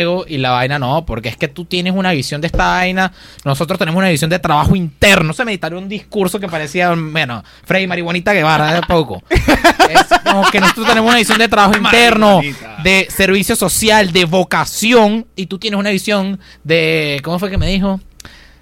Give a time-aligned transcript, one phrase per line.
[0.00, 3.12] ego y la vaina no, porque es que tú tienes una visión de esta vaina,
[3.44, 5.32] nosotros tenemos una visión de trabajo interno.
[5.32, 9.22] Se me editaron un discurso que parecía, bueno, Freddy Marihuanita Guevara de poco.
[9.30, 12.40] es como que nosotros tenemos una visión de trabajo interno,
[12.82, 17.66] de servicio social, de vocación, y tú tienes una visión de, ¿cómo fue que me
[17.66, 18.00] dijo?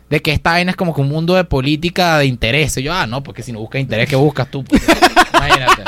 [0.09, 2.77] De que esta vaina es como que un mundo de política de interés.
[2.79, 4.65] Y yo, ah, no, porque si no buscas interés, ¿qué buscas tú?
[4.65, 4.83] Pues?
[5.35, 5.85] Imagínate.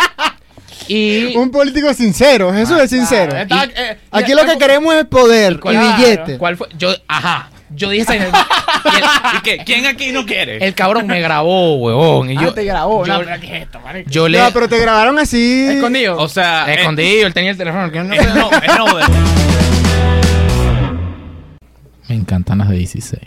[0.88, 3.36] Y Un político sincero, Jesús es sincero.
[3.36, 6.38] Está- eh, Aquí lo que queremos es poder y billete.
[6.38, 6.68] ¿Cuál fue?
[6.78, 7.50] Yo, ajá.
[7.74, 8.16] Yo dije esa.
[8.16, 8.28] y el,
[9.38, 9.58] ¿Y qué?
[9.64, 10.58] ¿Quién aquí no quiere?
[10.58, 12.30] el cabrón me grabó, huevón.
[12.30, 13.06] Y Ah, yo, te grabó.
[13.06, 13.34] yo- no, pero
[14.28, 14.38] le.
[14.38, 15.66] No, pero te grabaron así.
[15.68, 16.18] Escondido.
[16.18, 17.90] O sea, eh, escondido, él tenía el teléfono.
[18.04, 18.86] no- es no, no
[22.08, 23.22] Me encantan las de 16.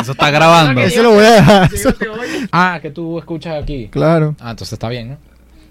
[0.00, 0.80] Eso está grabando.
[0.80, 1.70] Eso lo voy a dejar.
[2.50, 3.88] Ah, que tú escuchas aquí.
[3.88, 4.34] Claro.
[4.40, 5.18] Ah, entonces está bien, ¿no?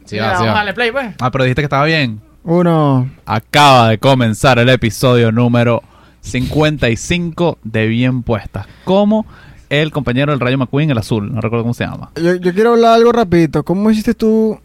[0.07, 0.53] Sí, va, sí vamos a va.
[0.55, 1.16] darle play, pues.
[1.20, 2.21] Ah, pero dijiste que estaba bien.
[2.43, 3.09] Uno.
[3.25, 5.83] Acaba de comenzar el episodio número
[6.21, 8.67] 55 de Bien Puestas.
[8.83, 9.25] Como
[9.69, 12.09] el compañero del Rayo McQueen, el azul, no recuerdo cómo se llama.
[12.16, 13.63] Yo, yo quiero hablar algo rapidito.
[13.63, 14.59] ¿Cómo hiciste tú?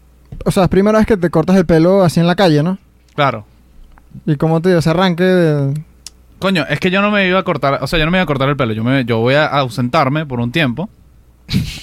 [0.45, 2.77] O sea, es primera vez que te cortas el pelo así en la calle, ¿no?
[3.15, 3.45] Claro.
[4.25, 5.23] ¿Y cómo te dio ese arranque?
[5.23, 5.83] de-
[6.39, 8.23] Coño, es que yo no me iba a cortar, o sea, yo no me iba
[8.23, 10.89] a cortar el pelo, yo me yo voy a ausentarme por un tiempo.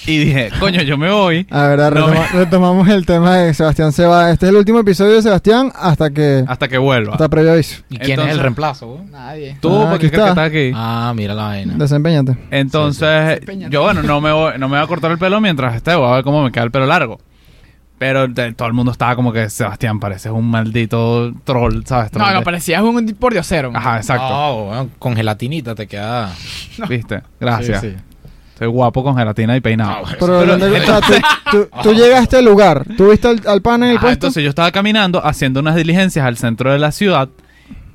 [0.07, 1.45] Y dije, coño, yo me voy.
[1.51, 4.31] A ver, No retoma- retomamos el tema de Sebastián se va.
[4.31, 7.13] Este es el último episodio de Sebastián hasta que hasta que vuelva.
[7.13, 7.81] está previo aviso.
[7.89, 8.99] ¿Y quién es el reemplazo?
[9.11, 9.57] Nadie.
[9.61, 10.71] Tú, Ah, porque aquí que estás aquí.
[10.75, 11.75] Ah, mira la vaina.
[11.77, 12.35] Desempeñate.
[12.49, 13.39] Entonces,
[13.69, 16.09] yo bueno, no me voy, no me voy a cortar el pelo mientras esté, voy
[16.11, 17.19] a ver cómo me queda el pelo largo.
[17.99, 22.11] Pero de- todo el mundo estaba como que Sebastián pareces un maldito troll, ¿sabes?
[22.13, 23.71] No, Troll no, de- parecías un por diosero.
[23.75, 24.27] Ajá, exacto.
[24.27, 26.33] No, bueno, con gelatinita te queda.
[26.89, 27.21] ¿Viste?
[27.39, 27.81] Gracias.
[27.81, 27.95] Sí, sí.
[28.61, 30.03] Soy guapo con gelatina y peinado.
[30.05, 30.15] Ah.
[30.19, 31.13] Pero, Pero- ¿dónde- o sea, tú,
[31.49, 32.85] tú- tú llegaste al lugar.
[32.95, 34.27] ¿Tú viste al, al pana en el Ajá, puesto?
[34.27, 37.29] entonces yo estaba caminando haciendo unas diligencias al centro de la ciudad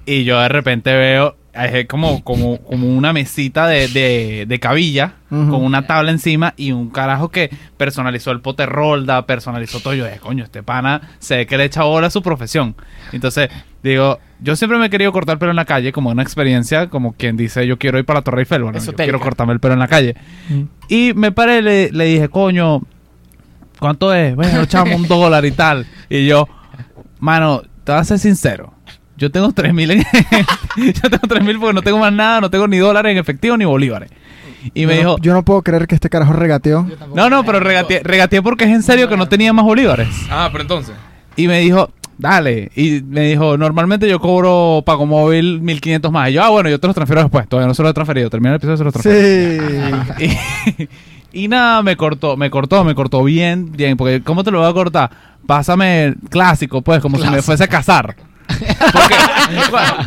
[0.06, 5.12] y yo de repente veo eh, como, como, como una mesita de, de, de cabilla
[5.30, 9.94] con una tabla encima y un carajo que personalizó el pote rolda, personalizó todo.
[9.94, 12.74] Yo dije, coño, este pana se ve que le echa bola a su profesión.
[13.12, 13.50] Entonces,
[13.86, 16.88] digo, yo siempre me he querido cortar el pelo en la calle como una experiencia,
[16.88, 19.60] como quien dice, yo quiero ir para la Torre Eiffel, bueno, yo quiero cortarme el
[19.60, 20.14] pelo en la calle.
[20.48, 20.62] Mm.
[20.88, 22.82] Y me paré le, le dije, coño,
[23.78, 24.34] ¿cuánto es?
[24.34, 25.86] Bueno, echamos un dólar y tal.
[26.08, 26.48] Y yo,
[27.20, 28.72] mano, te voy a ser sincero.
[29.16, 29.98] Yo tengo tres mil en...
[30.76, 33.56] yo tengo tres mil porque no tengo más nada, no tengo ni dólares en efectivo
[33.56, 34.10] ni bolívares.
[34.74, 36.86] Y me yo, dijo, no, yo no puedo creer que este carajo regateó.
[37.14, 40.08] no, no, pero regateé, regateé porque es en serio que no tenía más bolívares.
[40.30, 40.94] Ah, pero entonces.
[41.36, 42.70] Y me dijo, dale.
[42.74, 46.30] Y me dijo, normalmente yo cobro pago móvil 1500 más.
[46.30, 47.48] Y yo, ah, bueno, yo te los transfiero después.
[47.48, 48.30] Todavía no se los he transferido.
[48.30, 50.16] Termina el episodio y se los transfiero.
[50.18, 50.26] Sí.
[50.78, 50.88] Y,
[51.44, 53.96] y nada, me cortó, me cortó, me cortó bien, bien.
[53.96, 55.10] Porque, ¿cómo te lo voy a cortar?
[55.46, 58.16] Pásame el clásico, pues, como si me fuese a casar.
[58.46, 59.14] Porque,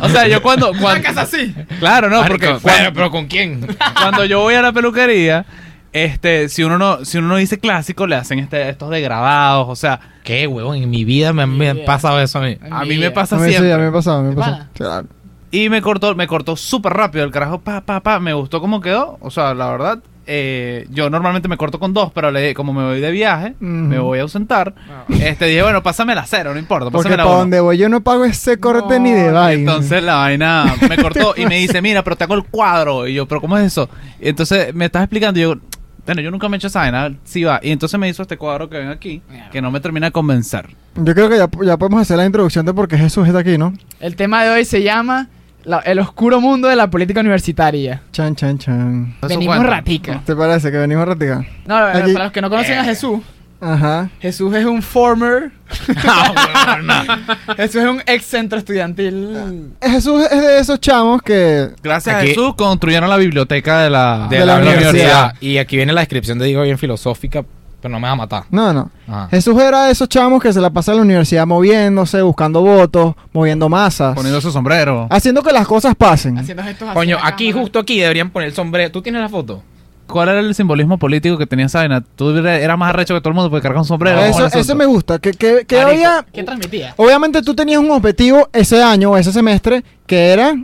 [0.02, 0.72] o sea, yo cuando.
[0.80, 1.54] cuando así.
[1.78, 3.66] claro, no, Marico, porque pero ¿con quién?
[3.94, 5.44] cuando yo voy a la peluquería,
[5.92, 9.76] este, si uno no, si uno no dice clásico, le hacen este, estos degradados, o
[9.76, 10.76] sea, ¿Qué, huevón?
[10.76, 11.84] En mi vida me, me ha vida.
[11.86, 12.56] pasado eso a mí.
[12.70, 13.72] a mí me pasa A mí sí, siempre.
[13.72, 14.42] a mí me pasó, a mí me?
[14.74, 15.06] Claro.
[15.50, 18.20] Y me cortó, me cortó súper rápido el carajo, pa, pa, pa.
[18.20, 19.18] Me gustó cómo quedó.
[19.20, 22.84] O sea, la verdad, eh, yo normalmente me corto con dos, pero le, como me
[22.84, 23.64] voy de viaje, Ujú.
[23.66, 24.72] me voy a ausentar.
[25.08, 27.88] Este dije, bueno, pásame la cero, no importa, Porque pásame la para donde voy yo
[27.88, 29.72] no pago ese corte No, ni de vaina.
[29.72, 33.08] Entonces la vaina me cortó y me dice, mira, pero te hago el cuadro.
[33.08, 33.88] Y yo, pero ¿cómo es eso?
[34.20, 35.56] Y entonces me estás explicando y yo,
[36.06, 37.60] bueno, yo nunca me he hecho esa vaina, sí va.
[37.62, 39.22] Y entonces me hizo este cuadro que ven aquí,
[39.52, 40.68] que no me termina de convencer.
[40.96, 43.56] Yo creo que ya, ya podemos hacer la introducción de por qué Jesús está aquí,
[43.58, 43.72] ¿no?
[44.00, 45.28] El tema de hoy se llama
[45.64, 48.02] la- El oscuro mundo de la política universitaria.
[48.12, 49.14] Chan, chan, chan.
[49.18, 49.76] Eso Venimos cuenta.
[49.76, 50.22] ratica.
[50.24, 51.44] ¿Te parece que venimos a raticar?
[51.66, 53.20] No, eh, Aquí- para los que no conocen a Jesús,
[53.60, 54.08] Ajá.
[54.20, 55.50] Jesús es un former.
[56.06, 57.18] Ah,
[57.56, 59.72] Jesús es un ex centro estudiantil.
[59.82, 61.70] Jesús es de esos chamos que...
[61.82, 64.90] Gracias Aquí- a Jesús construyeron la biblioteca de la, De, De la, la universidad.
[64.90, 65.34] universidad.
[65.40, 67.44] Y aquí viene la descripción de digo bien filosófica,
[67.80, 68.44] pero no me va a matar.
[68.50, 68.90] No, no.
[69.08, 69.28] Ajá.
[69.30, 73.14] Jesús era de esos chamos que se la pasa en la universidad moviéndose, buscando votos,
[73.32, 74.14] moviendo masas.
[74.14, 75.06] Poniendo su sombrero.
[75.10, 76.38] Haciendo que las cosas pasen.
[76.38, 77.62] Haciendo gestos así Coño, aquí, cámara.
[77.62, 78.90] justo aquí, deberían poner el sombrero.
[78.90, 79.62] ¿Tú tienes la foto?
[80.10, 82.02] ¿Cuál era el simbolismo político que tenía esa vaina?
[82.16, 84.20] Tú eras más arrecho que todo el mundo porque cargar un sombrero.
[84.20, 85.18] eso, ¿Cómo es eso me gusta.
[85.18, 86.26] Que, que, que Marico, había...
[86.32, 86.94] ¿Qué transmitía?
[86.96, 90.54] Obviamente tú tenías un objetivo ese año o ese semestre que era...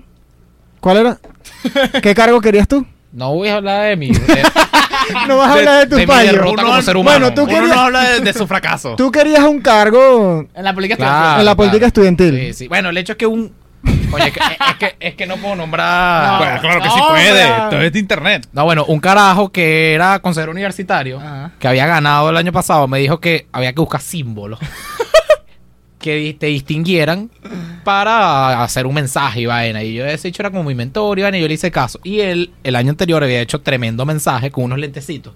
[0.81, 1.19] ¿Cuál era?
[2.02, 2.84] ¿Qué cargo querías tú?
[3.12, 4.12] No voy a hablar de de-
[5.28, 7.02] No vas a hablar de tus de humano.
[7.02, 8.94] Bueno, tú Uno querías, no habla de, de su fracaso.
[8.98, 11.40] tú querías un cargo En la política Claro, estudiantil.
[11.40, 11.87] en la política claro.
[11.87, 12.38] estudiantil.
[12.48, 12.69] Sí, sí.
[12.69, 13.52] Bueno, el hecho es que un.
[14.12, 16.32] Oye, es que, es, que, es que no puedo nombrar.
[16.32, 16.38] No.
[16.38, 17.44] Bueno, claro que No, sí puede.
[17.44, 17.64] hombre.
[17.64, 18.49] Esto es de internet.
[18.53, 21.53] No, bueno, un carajo que era consejero universitario, Ajá.
[21.58, 24.58] que había ganado el año pasado, me dijo que había que buscar símbolos.
[25.99, 27.31] que te distinguieran
[27.82, 29.82] para hacer un mensaje y vaina.
[29.82, 31.99] Y yo ese hecho era como mi mentor y vaina, y yo le hice caso.
[32.05, 35.32] Y él, el año anterior, había hecho tremendo mensaje con unos lentecitos.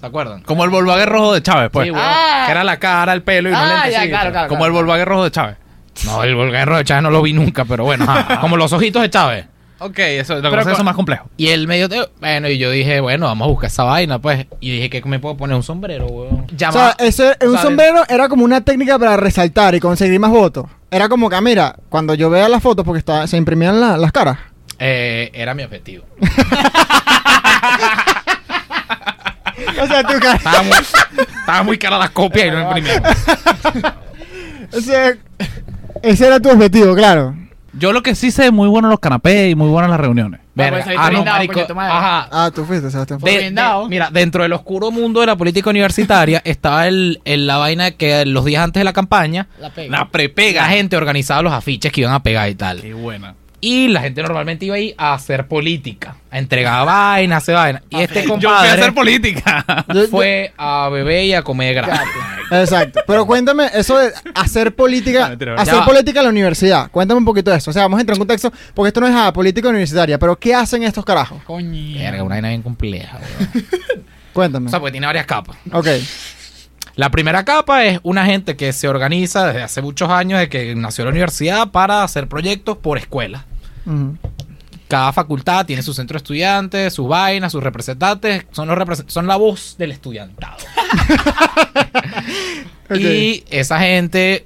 [0.00, 0.42] ¿Se acuerdan?
[0.42, 1.88] Como el Volkswagen rojo de Chávez, pues.
[1.88, 2.44] Sí, Ah.
[2.46, 4.08] que era la cara, el pelo y unos Ah, ya, lentecitos.
[4.08, 4.48] claro, claro.
[4.48, 5.56] Como el Volkswagen rojo de Chávez.
[6.04, 9.02] No, el Volguerro de Chávez no lo vi nunca, pero bueno, ajá, como los ojitos
[9.02, 9.46] de Chávez.
[9.78, 11.28] Ok, eso Pero es eso más complejo.
[11.36, 14.46] Y él medio, te- bueno, y yo dije, bueno, vamos a buscar esa vaina, pues.
[14.60, 16.46] Y dije que me puedo poner un sombrero, weón.
[16.50, 17.60] O sea, ese, un ¿sabes?
[17.60, 20.64] sombrero era como una técnica para resaltar y conseguir más votos.
[20.90, 23.98] Era como que, ah, mira, cuando yo vea las fotos, porque está- se imprimían la-
[23.98, 24.38] las caras.
[24.78, 26.04] Eh, era mi objetivo.
[29.82, 30.36] O sea, tu cara.
[30.36, 30.76] Estaba muy,
[31.38, 33.02] estaba muy cara la copia y no imprimieron.
[34.72, 35.16] O sea,
[36.06, 37.34] ese era tu objetivo, claro.
[37.78, 40.40] Yo lo que sí sé, muy bueno los canapés y muy buenas las reuniones.
[40.54, 41.60] Verga, pues, ah, no, marico.
[41.78, 42.28] Ajá.
[42.32, 43.20] Ah, tú fuiste, Sebastián.
[43.20, 47.84] De- mira, dentro del oscuro mundo de la política universitaria estaba el, el- la vaina
[47.84, 49.90] de que los días antes de la campaña La pega.
[49.98, 50.62] La prepega.
[50.62, 52.80] la gente organizaba los afiches que iban a pegar y tal.
[52.80, 53.34] Qué buena.
[53.60, 57.82] Y la gente normalmente iba ahí a hacer política, a entregar vainas, hacer vainas.
[57.88, 59.84] Y este Yo fui a compadre hacer política.
[60.10, 62.00] Fue a beber y a comer gratis.
[62.50, 63.00] Exacto.
[63.06, 66.90] Pero cuéntame, eso de hacer política, hacer política en la universidad.
[66.90, 67.70] Cuéntame un poquito de eso.
[67.70, 70.38] O sea, vamos a entrar en contexto, porque esto no es a política universitaria, pero
[70.38, 71.42] ¿qué hacen estos carajos?
[71.44, 71.98] Coño.
[71.98, 73.18] Verga, una vaina bien compleja.
[74.32, 74.66] Cuéntame.
[74.66, 75.56] O sea, porque tiene varias capas.
[75.72, 75.88] Ok.
[76.96, 80.74] La primera capa es una gente que se organiza desde hace muchos años, de que
[80.74, 83.44] nació la universidad, para hacer proyectos por escuela.
[83.84, 84.16] Ujú.
[84.88, 89.26] Cada facultad tiene su centro de estudiantes, sus vainas, sus representantes, son, los represent- son
[89.26, 90.56] la voz del estudiantado.
[92.94, 94.44] Y esa gente,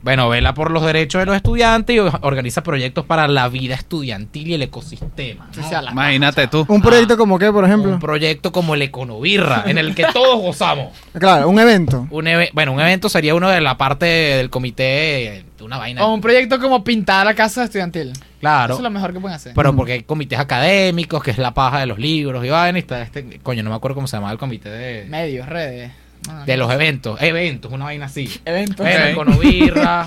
[0.00, 4.48] bueno, vela por los derechos de los estudiantes y organiza proyectos para la vida estudiantil
[4.48, 5.48] y el ecosistema.
[5.56, 5.66] ¿no?
[5.66, 6.64] O sea, la- Imagínate tú.
[6.68, 7.90] Un proyecto como qué, por ejemplo.
[7.92, 10.92] Un proyecto como el Econobirra, en el que todos gozamos.
[11.18, 12.06] Claro, un evento.
[12.10, 16.04] Un eve- bueno, un evento sería uno de la parte del comité de una vaina.
[16.06, 18.12] O un proyecto como pintar la casa estudiantil.
[18.40, 18.74] claro.
[18.74, 19.52] Eso es lo mejor que pueden hacer.
[19.54, 22.82] Pero porque hay comités académicos, que es la paja de los libros y vaina, y
[22.82, 25.90] está este, coño, no me acuerdo cómo se llamaba el comité de, Medios, redes.
[26.28, 28.30] Ah, de los eventos, eventos, una vaina así.
[28.44, 28.78] eventos.
[28.78, 29.10] Bueno, Ok.
[29.12, 30.06] Econobirra.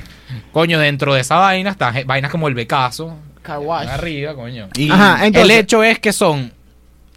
[0.52, 3.16] coño, dentro de esa vaina están vainas como el Becazo.
[3.42, 3.88] Car wash.
[3.88, 4.68] Arriba, coño.
[4.76, 5.50] Y Ajá, entonces.
[5.50, 6.52] el hecho es que son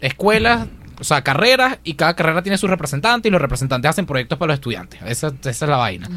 [0.00, 0.66] escuelas,
[1.00, 4.48] o sea, carreras, y cada carrera tiene sus representantes, y los representantes hacen proyectos para
[4.48, 5.00] los estudiantes.
[5.06, 6.08] Esa, esa es la vaina.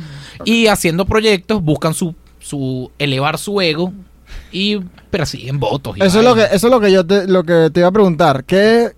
[0.46, 3.94] Y haciendo proyectos buscan su, su elevar su ego
[4.52, 4.78] y
[5.10, 5.98] persiguen votos.
[5.98, 7.90] y Eso es lo que, eso es lo que yo te, lo que te iba
[7.90, 8.44] a preguntar.
[8.46, 8.92] ¿Qué,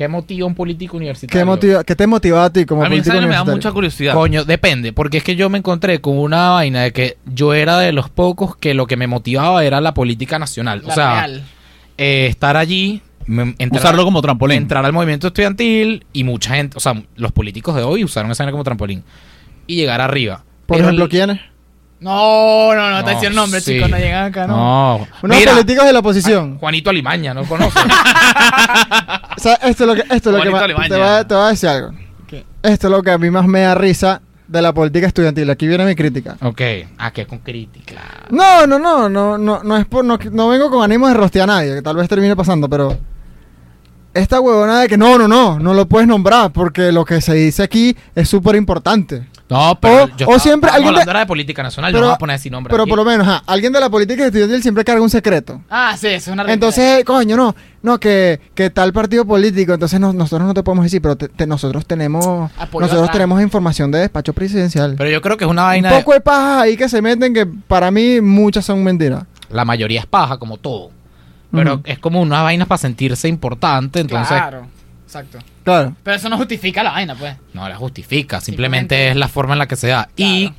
[0.00, 1.38] ¿Qué motiva un político universitario?
[1.38, 3.42] qué, motiva, qué te motiva a ti como a mí esa político vaina me da
[3.42, 3.56] universitario?
[3.56, 4.14] mucha curiosidad.
[4.14, 7.78] Coño, depende, porque es que yo me encontré con una vaina de que yo era
[7.78, 10.80] de los pocos que lo que me motivaba era la política nacional.
[10.86, 11.42] La o sea, real.
[11.98, 14.56] eh, estar allí, me- entrar, Usarlo como trampolín.
[14.56, 18.44] entrar al movimiento estudiantil y mucha gente, o sea, los políticos de hoy usaron esa
[18.44, 19.04] vaina como trampolín
[19.66, 20.44] y llegar arriba.
[20.64, 21.40] Por Pero ejemplo, el- ¿quiénes?
[22.00, 23.74] No, no, no, te No, dicen nombre, sí.
[23.74, 23.90] chicos.
[23.90, 24.56] No llegan acá, ¿no?
[24.56, 25.06] No.
[25.22, 26.58] Unos Mira, políticos de la oposición.
[26.58, 27.82] Juanito Alimaña, ¿no conoces?
[29.36, 30.88] O sea, esto es lo que, esto es lo que Juanito ma- Alimaña.
[30.88, 31.90] te, voy a, te decir algo.
[32.26, 32.44] ¿Qué?
[32.62, 35.48] Esto es lo que a mí más me da risa de la política estudiantil.
[35.48, 36.36] Aquí viene mi crítica.
[36.42, 36.60] ok,
[36.98, 38.02] ah, que con crítica.
[38.30, 41.44] No, no, no, no, no, no es por, no, no vengo con ánimos de rostear
[41.48, 42.98] a nadie, que tal vez termine pasando, pero
[44.12, 47.32] esta huevona de que no, no, no, no lo puedes nombrar porque lo que se
[47.32, 49.26] dice aquí es súper importante.
[49.50, 52.18] No, pero O- yo o siempre alguien de- de política nacional, Pero- no vamos a
[52.18, 52.70] poner ese nombre.
[52.70, 52.90] Pero aquí.
[52.90, 55.60] por lo menos, ajá, alguien de la política estudiantil siempre carga un secreto.
[55.68, 56.54] Ah, sí, eso es una realidad.
[56.54, 60.84] Entonces, coño, no, no, que, que tal partido político, entonces no- nosotros no te podemos
[60.84, 62.24] decir, pero te- te- nosotros tenemos
[62.58, 63.12] Apoyo nosotros atrás.
[63.12, 64.94] tenemos información de despacho presidencial.
[64.96, 67.02] Pero yo creo que es una vaina un de- poco de paja ahí que se
[67.02, 69.24] meten que para mí muchas son mentiras.
[69.50, 70.90] la mayoría es paja, como todo.
[71.52, 74.68] Pero es como unas vainas para sentirse importante, entonces Claro,
[75.10, 75.38] exacto.
[75.64, 75.94] Claro.
[76.02, 77.34] Pero eso no justifica la vaina, pues.
[77.52, 80.08] no la justifica, simplemente, Simplemente- es la forma en la que se da.
[80.16, 80.52] Y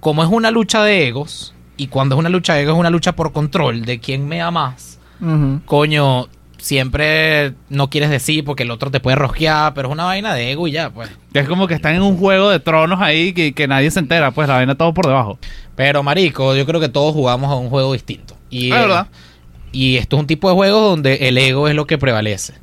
[0.00, 2.90] como es una lucha de egos, y cuando es una lucha de egos es una
[2.90, 4.98] lucha por control de quién me da más,
[5.66, 10.34] coño, siempre no quieres decir porque el otro te puede rosquear, pero es una vaina
[10.34, 11.10] de ego y ya, pues.
[11.32, 14.30] Es como que están en un juego de tronos ahí que, que nadie se entera,
[14.32, 15.38] pues la vaina todo por debajo.
[15.76, 18.36] Pero, marico, yo creo que todos jugamos a un juego distinto.
[18.50, 19.06] Y, Es verdad.
[19.72, 22.54] Y esto es un tipo de juego donde el ego es lo que prevalece.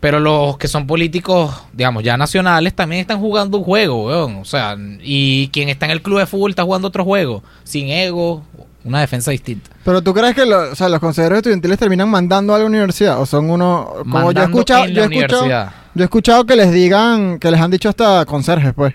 [0.00, 4.36] Pero los que son políticos, digamos, ya nacionales, también están jugando un juego, weón.
[4.36, 7.42] O sea, y quien está en el club de fútbol está jugando otro juego.
[7.64, 8.42] Sin ego,
[8.82, 9.68] una defensa distinta.
[9.84, 13.20] Pero tú crees que lo- o sea, los consejeros estudiantiles terminan mandando a la universidad
[13.20, 15.46] o son unos como yo he escuchado, en yo he escuchado,
[15.94, 18.94] yo he escuchado que les digan, que les han dicho hasta conserjes, pues.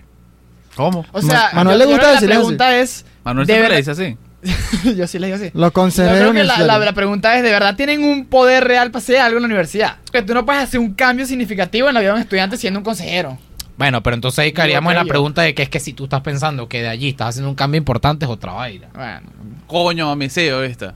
[0.75, 1.05] ¿Cómo?
[1.11, 2.45] O sea, Ma- Manuel yo- le gusta decirle La así.
[2.47, 3.05] pregunta es.
[3.23, 4.17] Manuel siempre le dice así.
[4.95, 5.51] yo sí le digo así.
[5.53, 8.63] Los Yo consejeros creo que la, la- la pregunta es, ¿de verdad tienen un poder
[8.63, 9.97] real para hacer algo en la universidad?
[10.11, 12.79] Que tú no puedes hacer un cambio significativo en la vida de un estudiante siendo
[12.79, 13.37] un consejero.
[13.77, 16.21] Bueno, pero entonces ahí caeríamos en la pregunta de que es que si tú estás
[16.21, 18.87] pensando que de allí estás haciendo un cambio importante es otra vaina.
[18.93, 19.21] Bueno,
[19.67, 20.91] Coño, a mí sí, ¿viste?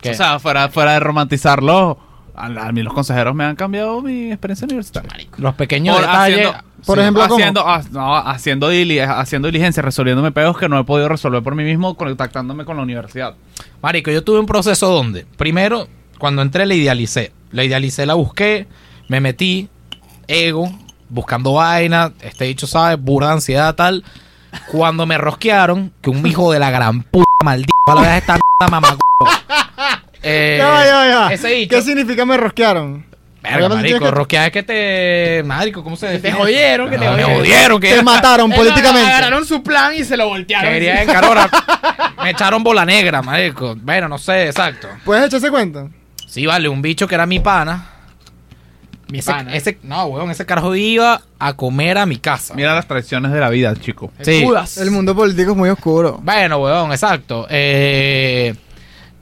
[0.00, 0.10] ¿Qué?
[0.10, 1.98] O sea, fuera, fuera de romantizarlo,
[2.34, 5.26] a, a mí los consejeros me han cambiado mi experiencia universitaria.
[5.36, 6.38] Los pequeños Por detalles.
[6.46, 7.34] haciendo- Por ejemplo, ¿cómo?
[7.36, 11.54] haciendo, ah, no, haciendo, dili- haciendo diligencia, resolviéndome pedos que no he podido resolver por
[11.54, 13.34] mí mismo, contactándome con la universidad.
[13.82, 17.32] Marico, yo tuve un proceso donde, primero, cuando entré la idealicé.
[17.50, 18.66] La idealicé, la busqué,
[19.08, 19.68] me metí,
[20.28, 20.70] ego,
[21.08, 23.00] buscando vaina, este dicho, ¿sabes?
[23.02, 24.04] Burda ansiedad, tal.
[24.70, 28.32] Cuando me rosquearon, que un hijo de la gran puta maldita, a la vez esta
[28.60, 28.96] mierda mamá.
[30.22, 31.32] Eh, Ya va, ya va, ya va.
[31.32, 31.76] ese bicho.
[31.76, 33.04] ¿Qué significa me rosquearon?
[33.54, 35.42] Verga, marico, tienes que- rosquear es que te...
[35.44, 36.32] Marico, ¿cómo se te define?
[36.34, 37.80] jodieron, que te me jodieron.
[37.80, 39.08] que Te mataron políticamente.
[39.10, 40.72] Agarraron su plan y se lo voltearon.
[40.72, 41.50] quería encarar.
[42.22, 43.76] Me echaron bola negra, marico.
[43.80, 44.88] Bueno, no sé, exacto.
[45.04, 45.86] ¿Puedes echarse cuenta?
[46.26, 47.86] Sí, vale, un bicho que era mi pana.
[49.10, 49.54] Mi ese, pana.
[49.54, 52.52] ese- no, weón, ese carajo iba a comer a mi casa.
[52.54, 54.12] Mira las traiciones de la vida, chico.
[54.20, 54.42] Sí.
[54.44, 54.76] Judas.
[54.78, 56.18] El mundo político es muy oscuro.
[56.22, 57.46] Bueno, weón, exacto.
[57.48, 58.54] Eh,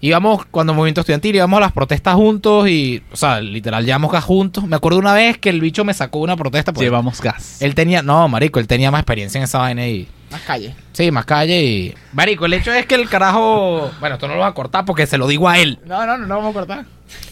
[0.01, 4.25] íbamos, cuando movimiento estudiantil, íbamos a las protestas juntos y, o sea, literal, llevamos gas
[4.25, 4.65] juntos.
[4.65, 6.73] Me acuerdo una vez que el bicho me sacó una protesta.
[6.73, 7.61] Porque Llevamos gas.
[7.63, 10.09] Él tenía, no, marico, él tenía más experiencia en esa vaina y...
[10.31, 10.75] Las calles.
[10.93, 11.95] Sí, más calle y...
[12.13, 13.91] Marico, el hecho es que el carajo...
[14.01, 15.79] Bueno, esto no lo va a cortar porque se lo digo a él.
[15.87, 16.85] No, no, no, no vamos a cortar.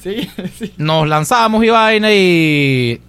[0.02, 0.72] Sí, sí.
[0.76, 3.00] Nos lanzamos y vaina y...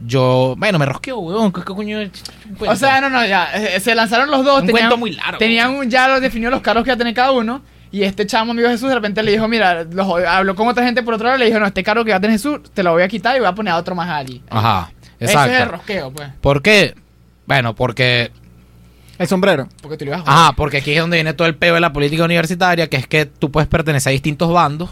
[0.00, 0.54] Yo...
[0.58, 1.52] Bueno, me rosqueó, weón.
[1.52, 1.98] ¿Qué, qué coño?
[2.66, 3.50] O sea, no, no, ya.
[3.54, 4.62] eh, Se lanzaron los dos.
[4.62, 5.38] Un cuento muy largo.
[5.38, 7.62] Tenían un, ya lo definió los carros que iba a tener cada uno.
[7.94, 11.04] Y este chamo, amigo Jesús, de repente le dijo, mira, los, habló con otra gente
[11.04, 12.90] por otro lado, le dijo, no, este carro que va a tener Jesús, te lo
[12.90, 14.42] voy a quitar y voy a poner a otro más allí.
[14.50, 15.76] Ajá, Ese es el exacto.
[15.76, 16.28] rosqueo, pues.
[16.40, 16.96] ¿Por qué?
[17.46, 18.32] Bueno, porque...
[19.16, 19.68] El sombrero.
[19.80, 20.46] Porque tú le ibas a.
[20.46, 23.06] Ajá, porque aquí es donde viene todo el peo de la política universitaria, que es
[23.06, 24.90] que tú puedes pertenecer a distintos bandos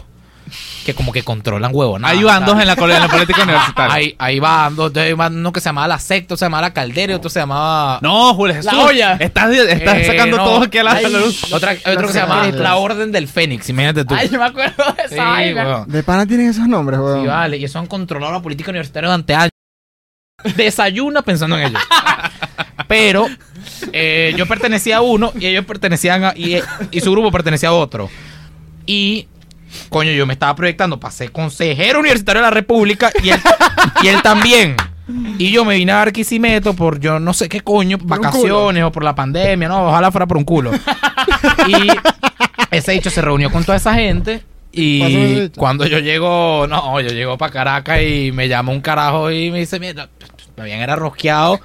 [0.85, 1.97] que como que controlan huevo.
[2.03, 3.93] Hay bandos en la, en la política universitaria.
[3.95, 6.73] Hay, hay bandos, entonces hay uno que se llamaba la secta, otro se llamaba la
[6.73, 7.99] caldera y otro se llamaba...
[8.01, 8.71] No, Julio Jesús.
[8.73, 9.13] La olla.
[9.19, 10.43] Estás, estás Eh, sacando no.
[10.45, 11.11] todo aquí a la, Ay.
[11.11, 11.51] luz.
[11.53, 14.15] Otra, hay otro que se llamaba la Orden del Fénix, imagínate tú.
[14.15, 15.85] Ay, yo me acuerdo de esa Sí, vaina.
[15.87, 17.21] De pana tienen esos nombres, weón.
[17.21, 19.49] Sí, vale, y eso han controlado la política universitaria durante años.
[20.55, 21.79] Desayuna pensando en ello.
[22.87, 23.27] Pero
[23.93, 26.33] eh, yo pertenecía a uno y ellos pertenecían a.
[26.35, 26.59] Y,
[26.91, 28.09] y su grupo pertenecía a otro.
[28.85, 29.27] Y.
[29.89, 33.39] Coño, yo me estaba proyectando para ser consejero universitario de la República y él,
[34.01, 34.75] y él también.
[35.37, 38.91] Y yo me vine a Barquisimeto por yo no sé qué coño, un vacaciones o
[38.91, 40.71] por la pandemia, no, ojalá fuera por un culo.
[41.67, 41.87] y
[42.71, 44.43] ese dicho se reunió con toda esa gente
[44.75, 49.51] y cuando yo llego, no, yo llego para Caracas y me llama un carajo y
[49.51, 50.09] me dice, mira,
[50.55, 51.59] me habían era rosqueado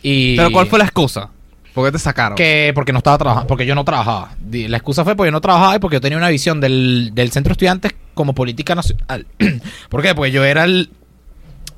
[0.00, 0.36] y...
[0.36, 1.30] Pero ¿cuál fue la excusa?
[1.80, 2.36] ¿Por qué te sacaron?
[2.36, 4.30] Que porque no estaba trabajando, porque yo no trabajaba.
[4.50, 7.30] La excusa fue porque yo no trabajaba y porque yo tenía una visión del, del
[7.32, 9.26] centro de estudiantes como política nacional.
[9.88, 10.14] ¿Por qué?
[10.14, 10.90] Porque yo era el,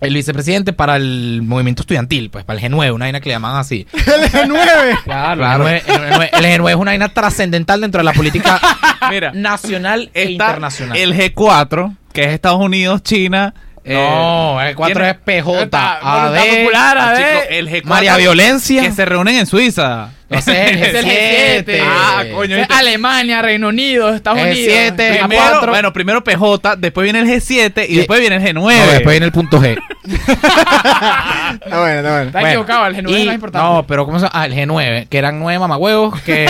[0.00, 3.60] el vicepresidente para el movimiento estudiantil, pues para el G9, una vaina que le llamaban
[3.60, 3.86] así.
[3.92, 5.02] El G9.
[5.04, 5.68] Claro, Claro.
[5.68, 8.60] El, G9, el G9 el G9 es una vaina trascendental dentro de la política
[9.10, 10.96] Mira, nacional e internacional.
[10.96, 13.54] el G4, que es Estados Unidos, China.
[13.84, 17.16] Eh, no, el 4 tiene- es PJ, Está, AD, Voluntad Popular, Ah, AD.
[17.16, 18.82] chico, el G4 María Violencia.
[18.82, 20.10] Que se reúnen en Suiza.
[20.30, 21.64] Ese es el Es el G7.
[21.66, 21.82] G7.
[21.84, 22.56] Ah, coño.
[22.56, 24.66] Es Alemania, Reino Unido, Estados El Unidos.
[24.72, 25.70] siete, Primero- Primero, cuatro.
[25.72, 28.54] bueno, primero PJ, después viene el G7 y después viene el G9.
[28.54, 29.76] No, después viene el punto G.
[30.04, 32.22] Está bueno, está bueno.
[32.22, 33.68] Está Bueno, equivocado, el G9 es y- más importante.
[33.68, 34.40] No, pero ¿cómo se llama?
[34.40, 36.46] Ah, el G9, que eran nueve mamagüevos que,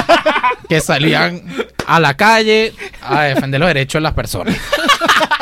[0.68, 1.42] que salían
[1.86, 2.72] a la calle
[3.02, 4.56] a defender los derechos de las personas.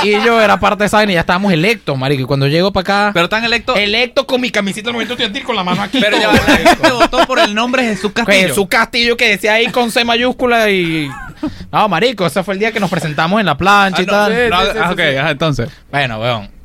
[0.02, 2.22] Y yo era parte de esa y ya estábamos electos, marico.
[2.22, 3.76] Y cuando llego para acá, Pero están electos.
[3.76, 5.98] electo con mi camiseta del movimiento estudiantil con la mano aquí.
[6.00, 8.54] Pero ya va, votó por el nombre Jesús Castillo.
[8.54, 11.10] Su castillo que decía ahí con C mayúscula y...
[11.70, 14.12] No, marico, ese fue el día que nos presentamos en la plancha Ah, y no,
[14.12, 14.32] tal.
[14.32, 15.00] sí, no, sí, sí, ah, sí, ok,
[15.30, 15.70] entonces.
[15.90, 16.57] Bueno, weón.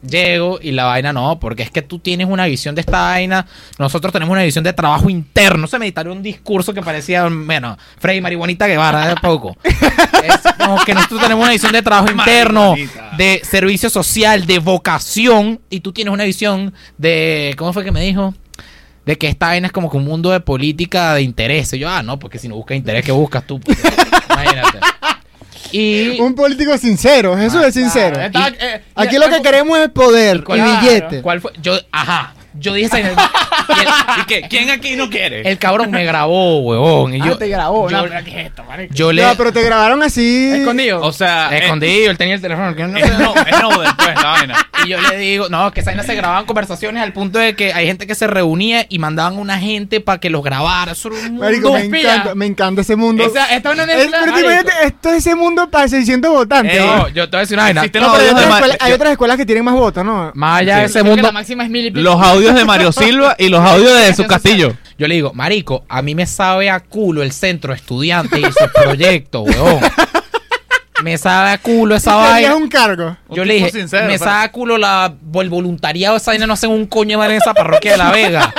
[0.00, 3.46] Llego y la vaina no, porque es que tú tienes una visión de esta vaina.
[3.78, 5.66] Nosotros tenemos una visión de trabajo interno.
[5.66, 9.56] Se me editaron un discurso que parecía, bueno, Freddy Marihuanita Guevara de poco.
[9.64, 12.76] es como que nosotros tenemos una visión de trabajo interno,
[13.16, 15.60] de servicio social, de vocación.
[15.68, 17.54] Y tú tienes una visión de.
[17.58, 18.34] ¿Cómo fue que me dijo?
[19.04, 21.72] De que esta vaina es como que un mundo de política de interés.
[21.72, 23.58] Y yo, ah, no, porque si no buscas interés, ¿qué buscas tú?
[23.58, 23.76] Pues,
[24.30, 24.78] Imagínate.
[25.72, 26.20] Y.
[26.20, 28.14] Un político sincero, Jesús es sincero.
[28.30, 31.22] Claro, está- eh, Aquí mira, lo que queremos es poder y ¿Cuál- billete.
[31.22, 31.52] ¿Cuál fue?
[31.62, 32.34] Yo, ajá.
[32.54, 32.98] Yo dije esa
[33.68, 33.92] vaina.
[34.22, 34.42] ¿Y qué?
[34.48, 35.48] ¿Quién aquí no quiere?
[35.48, 37.14] El cabrón me grabó, huevón.
[37.14, 37.88] Y Ah, yo, te grabó.
[37.90, 38.94] yo, no, pero ¿qué es esto, marico?
[38.94, 39.22] yo le...
[39.22, 40.50] No, pero te grabaron así.
[40.54, 41.00] Escondido.
[41.02, 42.74] o sea, eh, escondido, él tenía el teléfono.
[42.74, 44.68] que no- Es no, es no después la vaina.
[44.84, 47.72] Y yo le digo, no, que esa vaina se grababan conversaciones al punto de que
[47.72, 50.92] hay gente que se reunía y mandaban una gente para que los grabara.
[50.92, 51.44] Eso era un mundo.
[51.44, 53.26] Marico, me encanta, me encanta ese mundo.
[53.26, 56.76] O sea, esta es una Es- pero imagínate, esto es ese mundo para 600 votantes.
[56.78, 57.08] Eh, ¿no?
[57.08, 57.82] Yo te voy a decir una vaina.
[57.82, 60.30] No, hay, otras escuelas, hay otras escuelas que tienen más votos, ¿no?
[60.34, 61.22] Más allá de ese mundo.
[61.22, 62.00] La máxima es mil y pico.
[62.02, 64.76] los audios de Mario Silva y los audios de su castillo.
[64.98, 68.70] Yo le digo, marico, a mí me sabe a culo el centro estudiante y sus
[68.74, 69.80] proyectos, weón.
[71.02, 72.56] Me sabe a culo esa vaina.
[72.56, 73.16] un cargo.
[73.30, 76.44] Yo Un le tipo dije, sincero, me sabe a culo la, el voluntariado, esa vaina
[76.44, 78.52] no hacen un coño de madre en esa parroquia de La Vega.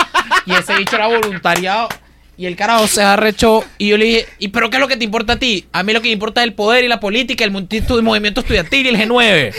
[0.46, 1.89] Y ese bicho era voluntariado.
[2.38, 3.65] Y el carajo se arrechó.
[3.77, 5.68] Y yo le dije, ¿y pero qué es lo que te importa a ti?
[5.74, 8.03] A mí lo que me importa es el poder y la política, el movimiento, el
[8.03, 9.53] movimiento estudiantil y el G9.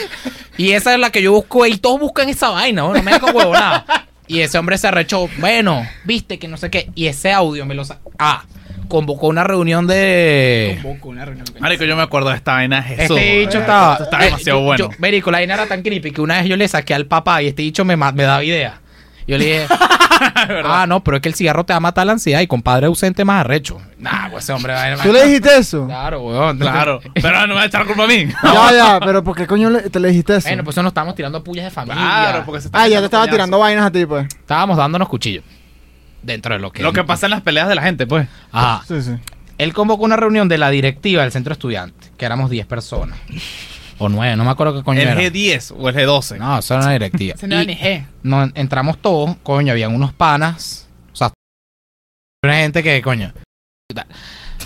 [0.56, 1.66] Y esa es la que yo busco.
[1.66, 2.94] Y todos buscan esa vaina, ¿no?
[2.94, 3.84] no me da con huevo nada.
[4.30, 5.28] Y ese hombre se arrechó.
[5.38, 6.88] Bueno, viste que no sé qué.
[6.94, 8.44] Y ese audio me lo sa- Ah,
[8.88, 10.78] convocó una reunión de.
[10.82, 11.46] Convoco una reunión.
[11.58, 12.82] Marico, yo me acuerdo de esta vaina.
[12.82, 13.62] Jesús, Este dicho weón.
[13.62, 13.98] estaba.
[14.02, 14.90] Está eh, demasiado yo- bueno.
[14.90, 17.42] yo- Mérico, la vaina era tan creepy que una vez yo le saqué al papá
[17.42, 18.80] y este dicho me, me daba idea.
[19.30, 19.66] Yo le dije,
[20.64, 22.62] ah, no, pero es que el cigarro te va a matar la ansiedad y con
[22.62, 23.80] padre ausente más arrecho.
[23.98, 25.86] Nah, pues ese hombre va a ¿Tú le dijiste eso?
[25.86, 26.58] Claro, weón.
[26.58, 27.00] Claro.
[27.14, 28.26] Pero no me va a echar culpa a mí.
[28.42, 30.48] Ya, ya, pero ¿por qué coño le- te le dijiste eso?
[30.48, 32.02] Bueno, pues eso nos estábamos tirando pullas de familia.
[32.02, 34.26] Claro, porque se está ah, ya te estaba tirando vainas a ti, pues.
[34.26, 35.44] Estábamos dándonos cuchillos.
[36.22, 36.82] Dentro de lo que...
[36.82, 38.26] Lo que pasa en las peleas de la gente, pues.
[38.52, 38.82] Ajá.
[38.86, 39.12] Sí, sí.
[39.58, 43.18] Él convocó una reunión de la directiva del centro estudiante, que éramos 10 personas.
[44.02, 45.20] O 9, no me acuerdo qué coño ¿El era.
[45.20, 46.38] G10 o el G12?
[46.38, 47.34] No, eso era una directiva.
[47.34, 48.06] Ese no era ni G.
[48.22, 51.30] no, entramos todos, coño, habían unos panas, o sea,
[52.42, 53.32] una gente que, coño,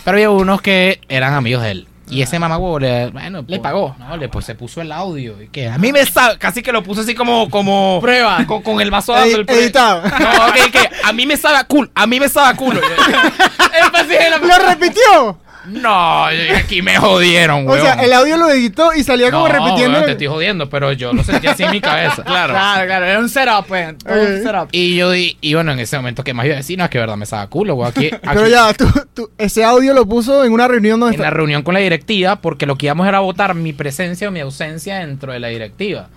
[0.04, 1.88] pero había unos que eran amigos de él.
[2.06, 3.96] Y ese mamá huevo le, bueno, Le pues, pagó.
[3.98, 6.70] No, le pues se puso el audio y que a mí me sabe, casi que
[6.70, 8.44] lo puso así como como Prueba.
[8.46, 10.02] con, con el vaso dando el editado.
[10.02, 12.78] No, que a mí me sabe a culo, a mí me sabe a culo.
[12.80, 15.38] La- ¡Lo repitió!
[15.66, 17.82] No, aquí me jodieron, O weón.
[17.82, 19.92] sea, el audio lo editó y salía como No, repitiendo.
[19.92, 22.22] weón, te estoy jodiendo, pero yo lo sentí así en mi cabeza.
[22.24, 22.52] Claro.
[22.54, 23.04] Claro, claro.
[23.06, 23.96] Era un setup, pues.
[23.98, 24.68] Todo un setup.
[24.72, 26.90] Y yo di, y bueno, en ese momento que más iba a decir, no, es
[26.90, 27.84] que verdad me sabe a culo.
[27.84, 31.30] Aquí, Pero ya, tú, tú- ese audio lo puso en una reunión donde en la
[31.30, 34.98] reunión con la directiva porque lo que íbamos era votar mi presencia o mi ausencia
[34.98, 36.08] dentro de la directiva.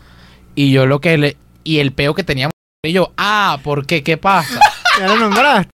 [0.55, 1.37] Y yo lo que le...
[1.63, 2.51] Y el peo que teníamos...
[2.83, 4.01] Y yo, ah, ¿por qué?
[4.03, 4.59] ¿Qué pasa?
[4.99, 5.69] Ya lo nombraste.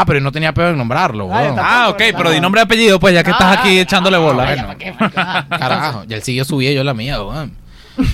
[0.00, 1.56] Ah, pero no tenía peo en nombrarlo, Ah, weón.
[1.58, 4.44] Ah, ok, pero di nombre y apellido, pues, ya que estás aquí echándole bola.
[4.44, 4.66] Ay, bueno.
[4.68, 4.92] ¿para qué?
[4.92, 5.20] ¿Para qué?
[5.20, 7.56] Ah, Carajo, y él siguió su vida y yo la mía, weón.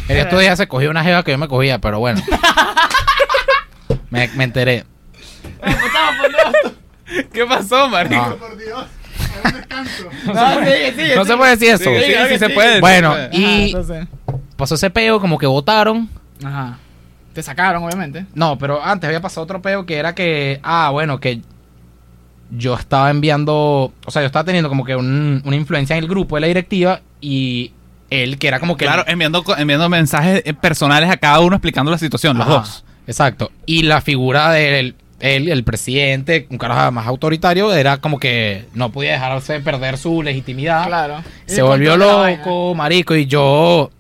[0.08, 2.22] En estos días se cogió una jeva que yo me cogía, pero bueno.
[4.10, 4.84] me, me enteré.
[7.32, 8.14] ¿Qué pasó, marico?
[8.14, 8.84] No, Por Dios,
[9.52, 10.04] descanso.
[10.32, 11.84] No, sigue, sigue, no se puede decir eso.
[11.84, 12.80] Sí, sí, se puede.
[12.80, 14.06] Bueno, y- entonces.
[14.56, 16.08] Pasó ese peo, como que votaron.
[16.44, 16.78] Ajá.
[17.32, 18.26] Te sacaron, obviamente.
[18.34, 21.40] No, pero antes había pasado otro peo que era que, ah, bueno, que
[22.56, 26.08] yo estaba enviando, o sea, yo estaba teniendo como que un- una influencia en el
[26.08, 27.72] grupo de la directiva y
[28.10, 28.84] él, que era como que...
[28.84, 32.84] Claro, enviando, co- enviando mensajes eh, personales a cada uno explicando la situación, los dos.
[33.06, 33.50] Exacto.
[33.66, 38.90] Y la figura del él, el presidente, un carajo más autoritario, era como que no
[38.90, 40.86] podía dejarse perder su legitimidad.
[40.88, 41.22] Claro.
[41.46, 43.90] Se volvió loco, marico, y yo...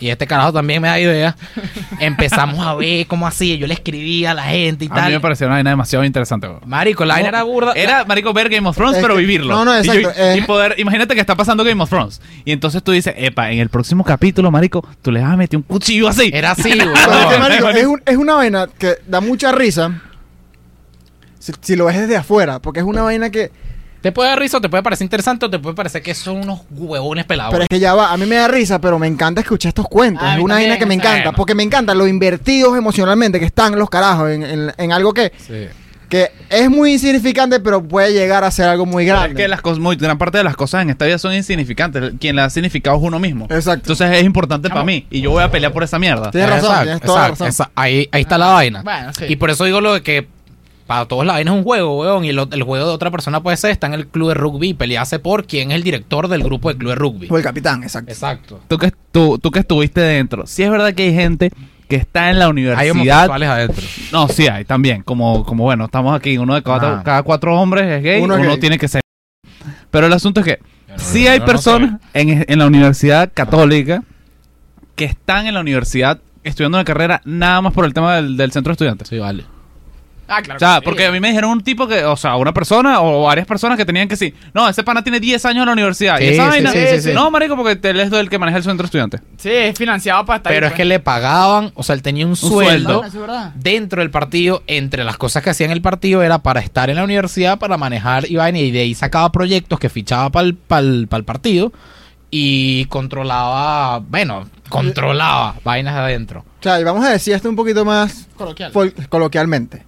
[0.00, 1.36] Y este carajo también me da idea.
[2.00, 3.58] Empezamos a ver cómo así.
[3.58, 5.04] Yo le escribía a la gente y A tal.
[5.06, 6.60] mí me pareció una vaina demasiado interesante, weón.
[6.64, 7.72] Marico, la vaina era burda.
[7.74, 9.54] Era, marico, ver Game of Thrones, Es pero que- vivirlo.
[9.54, 12.20] no, no, Y yo- exacto, Y, es- poder, imagínate que está pasando Game of Thrones.
[12.44, 15.58] Y entonces tú dices, epa, en el próximo capítulo, marico, tú le vas a meter
[15.58, 16.30] un cuchillo así.
[16.32, 17.40] Era así, Pero es, que, weón.
[17.40, 20.00] marico, es, un- es una vaina que da mucha risa
[21.38, 23.50] si, si lo ves desde afuera, porque es una vaina que...
[24.00, 26.36] Te puede dar risa, o te puede parecer interesante, o te puede parecer que son
[26.38, 27.52] unos huevones pelados.
[27.52, 29.86] Pero es que ya va, a mí me da risa, pero me encanta escuchar estos
[29.88, 30.22] cuentos.
[30.24, 31.32] A es una vaina que me encanta, bueno.
[31.36, 35.32] porque me encanta lo invertidos emocionalmente que están los carajos en, en- en algo que,
[35.46, 35.66] Sí.
[36.08, 39.34] que es muy insignificante, pero puede llegar a ser algo muy Pero grande.
[39.40, 42.12] es que las cosas, muy, gran parte de las cosas en esta vida son insignificantes.
[42.18, 43.44] Quien las ha significado es uno mismo.
[43.50, 43.92] Exacto.
[43.92, 45.06] Entonces es importante para mí.
[45.10, 46.30] Y yo voy a pelear por esa mierda.
[46.30, 47.46] Tienes razón, Exacto, tienes toda exacto, razón.
[47.48, 47.72] exacto.
[47.76, 48.82] Ahí, ahí está la vaina.
[48.82, 49.26] Bueno, sí.
[49.28, 50.26] Y por eso digo lo de que
[50.90, 52.24] para todos la vaina es un juego, weón.
[52.24, 54.70] Y el, el juego de otra persona puede ser, está en el club de rugby
[54.70, 57.28] y pelearse por quién es el director del grupo de club de rugby.
[57.30, 58.10] O el capitán, exacto.
[58.10, 58.60] Exacto.
[58.66, 60.48] Tú que, tú, tú que estuviste dentro.
[60.48, 61.50] Sí es verdad que hay gente
[61.88, 62.90] que está en la Hay universidad.
[62.90, 63.84] homosexuales adentro.
[64.10, 65.02] No, sí hay también.
[65.04, 66.36] Como, como bueno, estamos aquí.
[66.38, 67.02] Uno de cada, Ah.
[67.04, 68.20] cada cuatro hombres es gay.
[68.20, 68.58] Uno Uno, es gay.
[68.58, 69.00] tiene que ser.
[69.92, 74.02] Pero el asunto es que no- sí hay no personas en, en la universidad católica
[74.96, 78.50] que están en la universidad estudiando una carrera nada más por el tema del, del
[78.50, 79.08] centro de estudiantes.
[79.08, 79.44] Sí, vale.
[80.30, 80.56] Ah, claro.
[80.56, 80.82] O sea, sí.
[80.84, 83.76] porque a mí me dijeron un tipo que, o sea, una persona o varias personas
[83.76, 84.32] que tenían que sí.
[84.54, 86.18] No, ese pana tiene 10 años en la universidad.
[86.18, 86.72] Sí, y esa sí, vaina.
[86.72, 87.12] sí, sí, sí.
[87.12, 89.18] No, marico, porque él es el que maneja el centro estudiante.
[89.36, 90.88] Sí, es financiado para estar Pero ahí, es que pues.
[90.88, 93.04] le pagaban, o sea, él tenía un, sueldo.
[93.10, 94.62] sueldo Ah, dentro del partido.
[94.68, 97.76] Entre las cosas que hacía en el partido era para estar en la universidad, para
[97.76, 100.46] manejar y vaina, y de ahí sacaba proyectos que fichaba para
[100.80, 101.72] el partido
[102.30, 106.40] y controlaba, bueno, controlaba vainas de adentro.
[106.60, 108.72] O sea, y vamos a decir esto un poquito más Coloquial.
[109.08, 109.84] coloquialmente.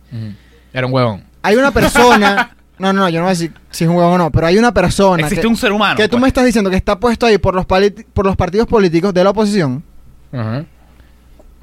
[0.72, 1.24] Era un huevón.
[1.42, 2.56] Hay una persona.
[2.78, 4.46] no, no, no, yo no voy a decir si es un huevo o no, pero
[4.46, 5.22] hay una persona.
[5.22, 5.96] Existe que, un ser humano.
[5.96, 6.22] que tú pues.
[6.22, 9.22] me estás diciendo que está puesto ahí por los, pali- por los partidos políticos de
[9.24, 9.82] la oposición.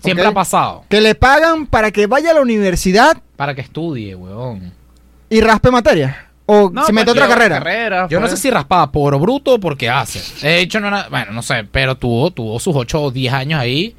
[0.01, 0.31] Siempre Ok.
[0.31, 0.83] ha pasado.
[0.89, 4.71] Que le pagan para que vaya a la universidad Para que estudie, huevón.
[5.29, 6.28] y raspe materia.
[6.51, 8.07] O No, se mete a pues, otra carrera.
[8.09, 8.31] Yo no pues.
[8.39, 10.19] sé si raspaba por bruto o porque hace.
[10.41, 11.07] De hecho, no era.
[11.09, 13.95] Bueno, no sé, pero tuvo, tuvo sus 8 o 10 años ahí.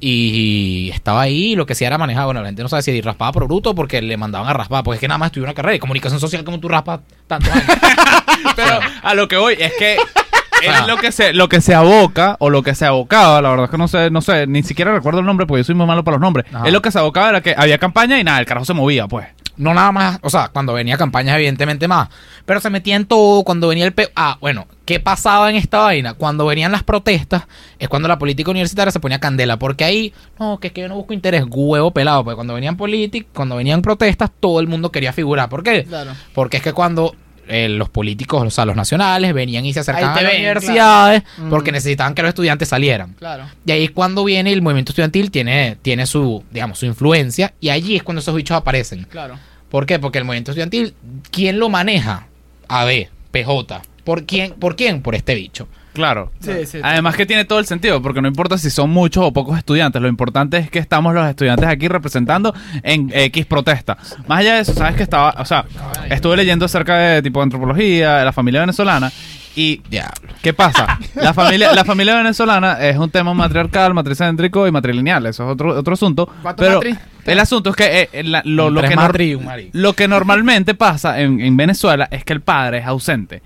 [0.00, 1.56] Y estaba ahí.
[1.56, 2.24] Lo que sí era manejar.
[2.24, 4.82] Bueno, la gente no sabe si raspaba por bruto o porque le mandaban a raspar.
[4.82, 7.52] Porque es que nada más estudió una carrera de comunicación social como tú raspas tantos
[7.52, 7.66] años.
[8.56, 9.98] Pero a lo que voy es que
[10.68, 10.86] Ah.
[10.86, 13.70] lo que se lo que se aboca o lo que se abocaba, la verdad es
[13.70, 16.04] que no sé, no sé, ni siquiera recuerdo el nombre porque yo soy muy malo
[16.04, 16.46] para los nombres.
[16.52, 16.66] Ajá.
[16.66, 19.06] Él lo que se abocaba era que había campaña y nada, el carajo se movía,
[19.06, 19.26] pues.
[19.56, 20.18] No nada más.
[20.22, 22.08] O sea, cuando venía campañas, evidentemente más.
[22.44, 23.44] Pero se metía en todo.
[23.44, 23.92] Cuando venía el.
[23.92, 24.66] Pe ah, bueno.
[24.84, 26.12] ¿Qué pasaba en esta vaina?
[26.12, 27.44] Cuando venían las protestas,
[27.78, 29.58] es cuando la política universitaria se ponía candela.
[29.58, 32.22] Porque ahí, no, que es que yo no busco interés, huevo pelado.
[32.22, 35.48] Porque cuando venían políticos, cuando venían protestas, todo el mundo quería figurar.
[35.48, 35.84] ¿Por qué?
[35.84, 36.12] Claro.
[36.34, 37.14] Porque es que cuando
[37.48, 41.22] eh, los políticos, o sea, los nacionales, venían y se acercaban a las ven, universidades
[41.22, 41.50] claro.
[41.50, 41.74] porque Mm.
[41.74, 43.14] necesitaban que los estudiantes salieran.
[43.18, 43.44] Claro.
[43.66, 47.70] Y ahí es cuando viene el movimiento estudiantil, tiene, tiene su, digamos, su influencia, y
[47.70, 49.04] allí es cuando esos bichos aparecen.
[49.10, 49.38] Claro.
[49.70, 49.98] ¿Por qué?
[49.98, 50.94] Porque el movimiento estudiantil,
[51.30, 52.26] ¿quién lo maneja?
[52.68, 53.82] AB, PJ.
[54.04, 54.52] ¿Por quién?
[54.52, 55.02] ¿Por quién?
[55.02, 55.66] Por este bicho.
[55.94, 56.32] Claro.
[56.40, 56.80] Sí, sí.
[56.82, 60.02] Además que tiene todo el sentido, porque no importa si son muchos o pocos estudiantes,
[60.02, 62.52] lo importante es que estamos los estudiantes aquí representando
[62.82, 63.96] en X protesta.
[64.26, 65.64] Más allá de eso, sabes que estaba, o sea,
[66.10, 69.10] estuve leyendo acerca de tipo de antropología, de la familia venezolana,
[69.56, 70.32] y Diablo.
[70.42, 70.98] ¿Qué pasa?
[71.14, 75.26] La familia, la familia venezolana es un tema matriarcal, matricéntrico y matrilineal.
[75.26, 76.28] Eso es otro, otro asunto.
[76.42, 76.96] ¿Cuántos Pero matri?
[77.24, 79.38] el asunto es que, eh, la- lo, que matri
[79.72, 83.42] lo normalmente pasa en, en Venezuela es que el padre es ausente.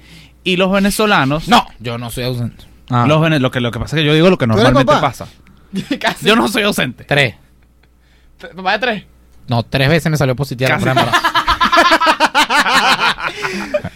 [0.49, 1.47] Y los venezolanos...
[1.49, 2.65] No, yo no soy ausente.
[2.89, 4.87] Los vene- lo, que, lo que pasa es que yo digo lo que eres normalmente
[4.93, 5.09] papá?
[5.09, 5.27] pasa.
[6.01, 6.27] Casi.
[6.27, 7.05] Yo no soy ausente.
[7.05, 7.35] Tres.
[8.57, 9.05] Papá de tres.
[9.47, 10.85] No, tres veces me salió positiva la Casi.
[10.85, 11.29] prueba de embarazo.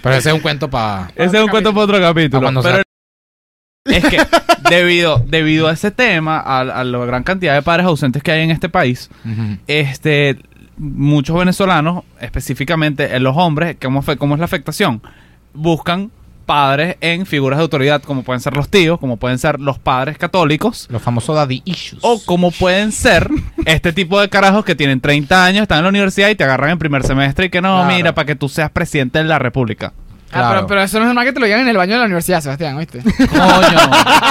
[0.02, 1.10] Pero ese es un cuento para...
[1.14, 2.38] Ese es un cuento para otro capítulo.
[2.48, 2.82] Ah, cuando Pero
[3.86, 4.20] es que
[4.68, 8.42] debido, debido a ese tema, a, a la gran cantidad de padres ausentes que hay
[8.42, 9.10] en este país,
[9.66, 10.38] este
[10.76, 15.02] muchos venezolanos, específicamente en los hombres, ¿cómo, fue, ¿cómo es la afectación?
[15.52, 16.10] Buscan
[16.42, 20.18] padres en figuras de autoridad, como pueden ser los tíos, como pueden ser los padres
[20.18, 22.00] católicos, Los famosos daddy issues.
[22.02, 23.28] o como pueden ser
[23.64, 26.70] este tipo de carajos que tienen 30 años, están en la universidad y te agarran
[26.70, 27.94] en primer semestre y que no, Claro.
[27.96, 29.92] mira, para que tú seas presidente de la república.
[30.34, 30.54] Ah, Claro.
[30.54, 32.04] pero, pero eso no es normal que te lo digan en el baño de la
[32.06, 33.00] universidad, Sebastián, ¿oíste?
[33.16, 33.80] Coño.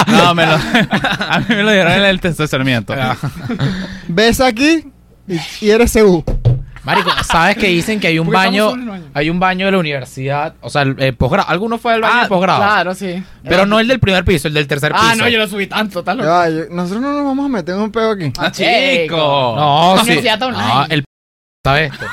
[0.08, 0.54] No, me lo,
[1.30, 2.94] a mí me lo dieron en el estacionamiento.
[4.08, 4.86] Ves aquí
[5.28, 6.24] y, y eres CU.
[6.84, 9.12] Marico, ¿sabes que dicen que hay un Porque estamos baño, solos en el baño.
[9.14, 12.14] hay un baño de la universidad, o sea, el, el posgrado, alguno fue al baño
[12.16, 13.24] Ah, del posgrado, Claro, sí.
[13.44, 15.04] pero no el del primer piso, el del tercer piso.
[15.08, 16.28] Ah, no, yo lo subí tanto, Ya loco.
[16.30, 18.34] va, yo- nosotros no nos vamos a meter en un pego aquí.
[18.40, 18.68] Ah, chico.
[19.04, 19.54] chico.
[19.56, 20.02] No, sí.
[20.04, 20.68] Universidad está online.
[20.74, 21.04] No, el
[21.64, 22.06] ¿sabes esto?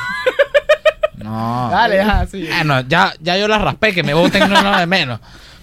[1.16, 1.68] No.
[1.70, 2.46] Dale, deja, sí.
[2.48, 5.18] Bueno, ya, ya yo la raspé, que me voten no, no de menos.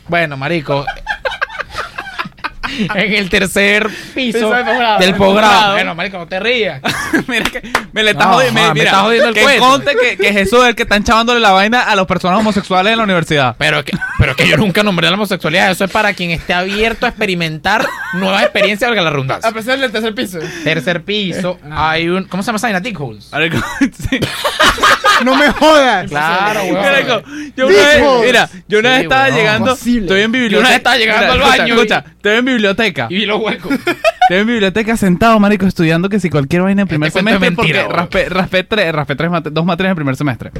[0.07, 0.85] Bueno, marico.
[2.95, 4.51] en el tercer piso
[4.99, 5.73] del posgrado.
[5.73, 6.81] Bueno, marico, no te rías.
[7.27, 7.61] mira que
[7.93, 8.61] me le está No, jodiendo.
[8.61, 9.65] me mira, está jodiendo el que cuento.
[9.65, 12.91] conte que, que Jesús es el que están chavándole la vaina a las personas homosexuales
[12.91, 13.55] en la universidad.
[13.57, 15.71] Pero que, pero que yo nunca nombré la homosexualidad.
[15.71, 19.51] Eso es para quien esté abierto a experimentar nuevas experiencias, valga la A redundancia.
[19.51, 20.39] pesar del tercer piso.
[20.63, 22.25] Tercer piso, hay un.
[22.25, 22.79] ¿Cómo se llama esa vaina?
[22.79, 23.29] Dick holes.
[24.09, 24.19] Sí.
[25.23, 26.09] ¡No me jodas!
[26.09, 27.23] Claro, weón.
[27.55, 29.35] Yo una vez, mira, yo una vez Sí, estaba weón.
[29.37, 30.01] llegando, Imposible.
[30.01, 30.59] estoy en Yo biblioteca.
[30.59, 32.64] una vez estaba llegando al escucha, baño y- Escucha, estoy en biblioteca.
[33.09, 33.71] Y vi los huecos.
[34.21, 37.51] Estoy en biblioteca sentado, marico, estudiando que si cualquier vaina en primer Este es semestre
[37.51, 40.51] mentira, porque raspé, raspé tres, raspé tres mate- dos materias en primer semestre.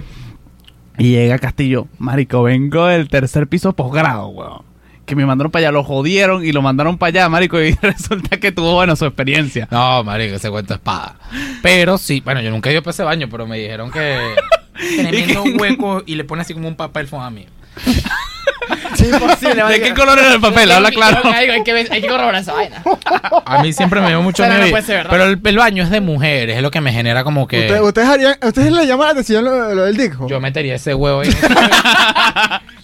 [0.97, 4.61] Y llega Castillo, marico, vengo del tercer piso posgrado, weón.
[5.05, 8.37] Que me mandaron para allá, lo jodieron y lo mandaron para allá, marico, y resulta
[8.39, 9.67] que tuvo, bueno, su experiencia.
[9.71, 11.15] No, marico, ese cuento es espada.
[11.61, 14.17] Pero sí, bueno, yo nunca he ido para ese baño, pero me dijeron que
[14.97, 17.45] tremendo hueco y le pone así como un papel a mí.
[18.95, 19.63] Sí, imposible.
[19.65, 20.71] ¿De qué color era el papel?
[20.71, 21.21] Habla claro.
[21.33, 22.81] Hay, que, hay que corroborar esa vaina.
[23.45, 24.67] A mí siempre me dio mucho Pero no miedo.
[24.67, 25.09] y- puede ser, ¿verdad?
[25.11, 27.81] pero el, el baño es de mujeres, es lo que me genera como que Usted-
[27.81, 30.29] ¿Ustedes, harían, ¿Ustedes le llaman la atención lo, lo del Hole?
[30.29, 31.31] yo metería ese huevo ahí.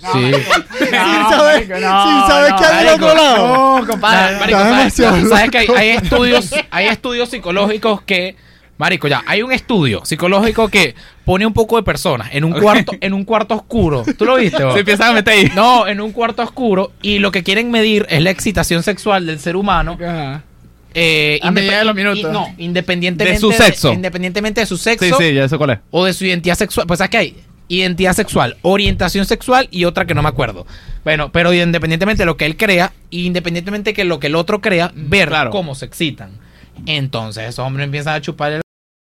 [0.02, 0.32] sí.
[0.80, 0.90] sin
[1.30, 3.78] saber, sin saber qué hay del marico, otro lado.
[3.80, 4.38] No, compadre.
[4.40, 8.36] Marico, Está ¿sabes, demasiado sabes que hay, hay estudios, hay estudios psicológicos que
[8.82, 12.94] Marico, ya, hay un estudio psicológico que pone un poco de personas en un cuarto,
[13.00, 14.04] en un cuarto oscuro.
[14.18, 14.64] ¿Tú lo viste?
[14.64, 14.74] vos?
[14.74, 15.52] Se empiezan a meter ahí.
[15.56, 19.38] No, en un cuarto oscuro y lo que quieren medir es la excitación sexual del
[19.40, 20.00] ser humano.
[20.04, 20.42] Ajá.
[20.96, 22.20] eh, A medida indep- de los minutos.
[22.20, 23.94] y- no, independientemente De su sexo.
[23.94, 25.80] independientemente de su sexo Sí, sí, ya sé cuál es.
[25.92, 26.88] o de su identidad sexual.
[26.88, 27.36] Pues aquí hay
[27.68, 30.66] identidad sexual, orientación sexual y otra que no me acuerdo.
[31.04, 34.60] Bueno, pero independientemente de lo que él crea, y independientemente de lo que el otro
[34.60, 35.52] crea, ver Claro.
[35.52, 36.32] cómo se excitan.
[36.88, 38.62] Entonces esos hombres empiezan a chupar el-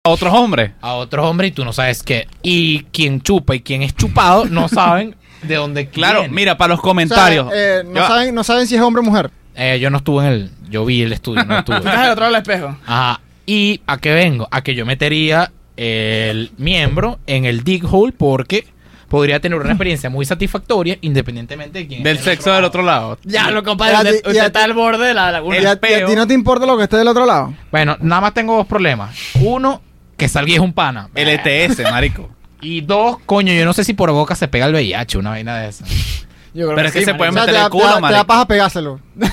[0.05, 0.71] A otros hombres.
[0.81, 2.27] a otros hombres y tú no sabes qué.
[2.43, 6.33] Y quien chupa y quien es chupado no saben de dónde Claro, viene.
[6.33, 7.47] mira, para los O sea, comentarios.
[7.53, 9.31] eh, no, saben, no saben si es hombre o mujer.
[9.55, 10.51] Eh, yo no estuve en el...
[10.69, 11.77] Yo vi el estudio, no estuve.
[11.79, 12.77] Estás del otro lado del espejo.
[12.85, 13.21] Ajá.
[13.45, 14.47] ¿Y a qué vengo?
[14.51, 18.65] A que yo metería el miembro en el dig hole porque
[19.07, 23.17] podría tener una experiencia muy satisfactoria independientemente de quién Del esté sexo del otro lado.
[23.23, 24.15] Ya, lo compadre.
[24.15, 25.57] Usted, está ti- al borde de la laguna.
[25.57, 26.07] ¿Y a, y a peo.
[26.07, 27.53] ti no te importa lo que esté del otro lado?
[27.71, 29.15] Bueno, nada más tengo dos problemas.
[29.35, 29.81] Uno,
[30.17, 31.10] que salga y es un pana.
[31.15, 32.30] LTS, marico.
[32.62, 35.58] Y dos, coño, yo no sé si por boca se pega el VIH, una vaina
[35.60, 35.86] de esa.
[36.54, 37.17] Yo creo Pero es que se marico.
[37.17, 38.28] puede O sea, meter te, el da- culo, da- te da marico.
[38.28, 38.99] paja pegárselo.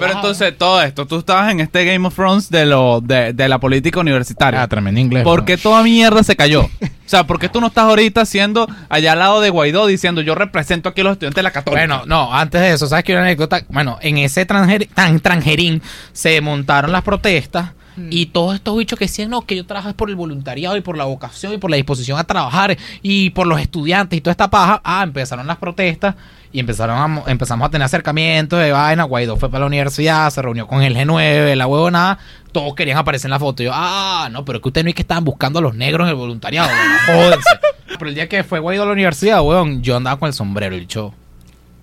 [0.00, 3.48] Pero entonces, todo esto, tú estabas en este Game of Thrones de, lo, de, de
[3.48, 4.62] la política universitaria.
[4.62, 5.24] Ah, tremendo inglés.
[5.24, 6.62] ¿Por qué toda mierda se cayó?
[6.66, 6.70] O
[7.06, 10.36] sea, ¿por qué tú no estás ahorita siendo allá al lado de Guaidó diciendo yo
[10.36, 11.80] represento aquí a los estudiantes de la Católica?
[11.80, 13.12] Bueno, no, antes de eso, ¿sabes qué?
[13.14, 13.62] Una anécdota.
[13.70, 17.70] Bueno, en ese tranjer- tan tranjerín se montaron las protestas
[18.10, 20.80] y todos estos bichos que decían, no, que yo trabajo es por el voluntariado y
[20.80, 24.32] por la vocación y por la disposición a trabajar y por los estudiantes y toda
[24.32, 24.80] esta paja.
[24.84, 26.14] Ah, empezaron las protestas
[26.52, 29.04] y empezaron a, mo- empezamos a tener acercamientos de vaina.
[29.04, 32.18] Guaidó fue para la universidad, se reunió con el G9, la huevonada.
[32.52, 33.62] Todos querían aparecer en la foto.
[33.62, 35.74] Y yo, ah, no, pero es que ustedes no es que estaban buscando a los
[35.74, 36.68] negros en el voluntariado.
[37.06, 37.50] Bueno, jódense.
[37.98, 40.76] Pero el día que fue Guaidó a la universidad, weón, yo andaba con el sombrero,
[40.76, 41.12] el show.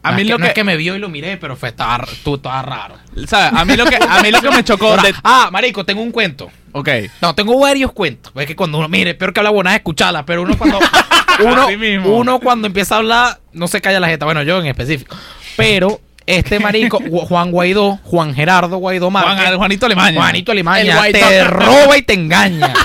[0.08, 1.56] A No mí lo que, no que, es que me vio y lo miré, pero
[1.56, 2.96] fue estaba, tú, estaba raro.
[3.28, 3.60] ¿sabes?
[3.60, 5.14] A mí lo que, a mí lo que me chocó de...
[5.24, 6.50] Ah, marico, tengo un cuento.
[6.74, 6.90] Ok.
[7.22, 8.32] No, tengo varios cuentos.
[8.36, 10.80] Es que cuando uno, mire, peor que habla buena es escucharla, pero uno cuando
[11.46, 11.68] uno,
[12.06, 14.26] uno cuando empieza a hablar no se calla la jeta.
[14.26, 15.16] Bueno, yo en específico.
[15.56, 20.20] Pero este marico, Ju- Juan Guaidó, Juan Gerardo Guaidó Márquez, Juan, Juanito Alemania.
[20.22, 21.20] Juanito El Alemania, Guaidó.
[21.20, 22.74] te roba y te engaña.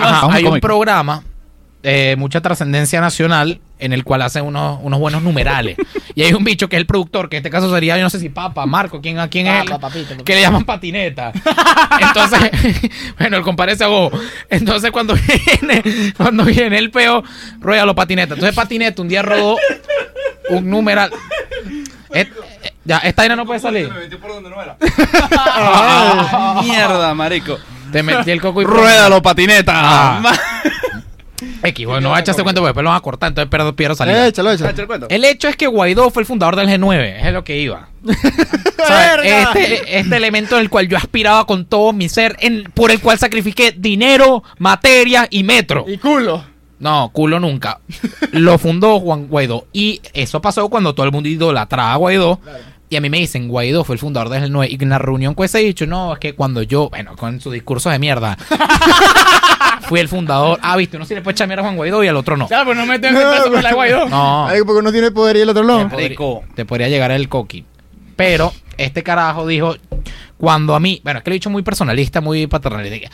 [0.00, 1.22] Ajá, hay un programa
[1.82, 5.76] de mucha trascendencia nacional en el cual hacen unos, unos buenos numerales.
[6.14, 8.10] y hay un bicho que es el productor, que en este caso sería, yo no
[8.10, 9.64] sé si Papa, Marco, ¿quién, a quién es?
[9.64, 10.24] Papa, papito, papito.
[10.24, 11.32] Que le llaman patineta.
[12.00, 12.50] Entonces,
[13.18, 13.84] bueno, el compadre se.
[14.48, 15.82] Entonces, cuando viene,
[16.16, 17.24] cuando viene el peo,
[17.58, 18.36] rueda los patinetas.
[18.36, 19.56] Entonces, patineta un día rodó
[20.50, 21.10] un numeral.
[22.14, 22.28] Et-
[22.62, 23.90] eh, ya, esta vaina no puede salir.
[25.32, 27.58] Ah, mierda, marico.
[27.90, 29.72] Te metí el coco y Ruédalo, patineta.
[29.74, 30.34] Ah.
[31.62, 34.26] X, bueno, no echarse cuenta porque después lo van a cortar, entonces pierdo, pierdo salida.
[34.26, 34.70] Échalo, échalo.
[34.70, 35.06] Echa el cuento.
[35.08, 37.88] El hecho es que Guaidó fue el fundador del G9, es lo que iba.
[38.86, 39.16] ¿Sabes?
[39.22, 39.52] ¡Verga!
[39.52, 43.18] Este, este elemento del cual yo aspiraba con todo mi ser, en- por el cual
[43.18, 45.84] sacrifiqué dinero, materia y metro.
[45.88, 46.44] Y culo.
[46.78, 47.78] No, culo nunca.
[48.32, 49.66] Lo fundó Juan Guaidó.
[49.72, 52.40] Y eso pasó cuando todo el mundo idolatraba a Guaidó.
[52.92, 54.68] Y a mí me dicen, Guaidó fue el fundador del G9.
[54.78, 57.50] Y en la reunión con ese dicho, no, es que cuando yo, bueno, con su
[57.50, 58.36] discurso de mierda,
[59.88, 60.58] fui el fundador.
[60.62, 62.48] Ah, viste, uno sí le puede echar mierda a Juan Guaidó y al otro no.
[62.48, 64.08] Claro, pues no me tengo en el peso con la de Guaidó.
[64.10, 64.46] No.
[64.46, 65.88] Ay, porque uno tiene poder y el otro te, no.
[65.88, 66.16] podría,
[66.54, 67.64] te podría llegar el coqui.
[68.14, 69.74] Pero este carajo dijo,
[70.36, 73.08] cuando a mí, bueno, es que lo he dicho muy personalista, muy paternalista.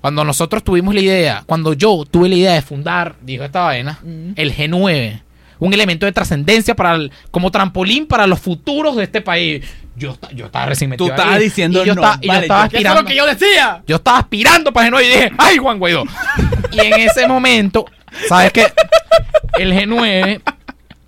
[0.00, 3.98] Cuando nosotros tuvimos la idea, cuando yo tuve la idea de fundar, dijo esta vaina,
[4.02, 4.32] Mm.
[4.36, 5.22] el G9,
[5.58, 9.64] un elemento de trascendencia para el- como trampolín para los futuros de este país.
[9.96, 12.32] Yo, yo estaba recién metido Tú estabas ahí, diciendo, y yo no, estaba, y yo
[12.32, 13.02] vale, estaba yo- Que eso es aspirando.
[13.02, 13.82] lo que yo decía.
[13.86, 16.04] Yo estaba aspirando para G9 y dije, ¡ay, Juan Guaidó!
[16.72, 17.84] y en ese momento,
[18.28, 18.66] ¿sabes qué?
[19.58, 20.40] El G9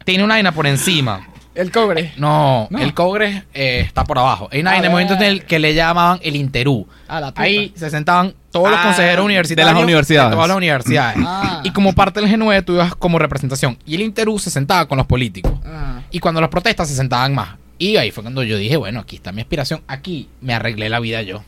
[0.05, 1.27] tiene una vaina por encima.
[1.57, 2.13] El cobre.
[2.17, 2.79] No, No.
[2.79, 4.49] el cobre eh, está por abajo.
[4.53, 6.87] Hay una vaina en el momento en el que le llamaban el Interú.
[7.09, 7.43] Ah, la puta.
[7.43, 9.71] Ahí se sentaban todos los Ah, consejeros universitarios.
[9.71, 10.31] de las universidades.
[10.31, 11.19] De todas las universidades.
[11.27, 11.61] Ah.
[11.65, 13.79] Y como parte del G9 tú ibas como representación.
[13.87, 15.53] Y el Interú se sentaba con los políticos.
[15.65, 16.01] Ah.
[16.11, 17.51] Y cuando las protestas se sentaban más.
[17.79, 19.83] Y ahí fue cuando yo dije, bueno, aquí está mi aspiración.
[19.87, 21.43] Aquí me arreglé la vida yo.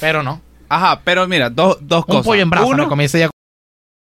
[0.00, 0.40] Pero no.
[0.68, 2.24] Ajá, pero mira, dos, dos Un cosas.
[2.26, 3.28] pollo en brasa Uno, me comienza ya.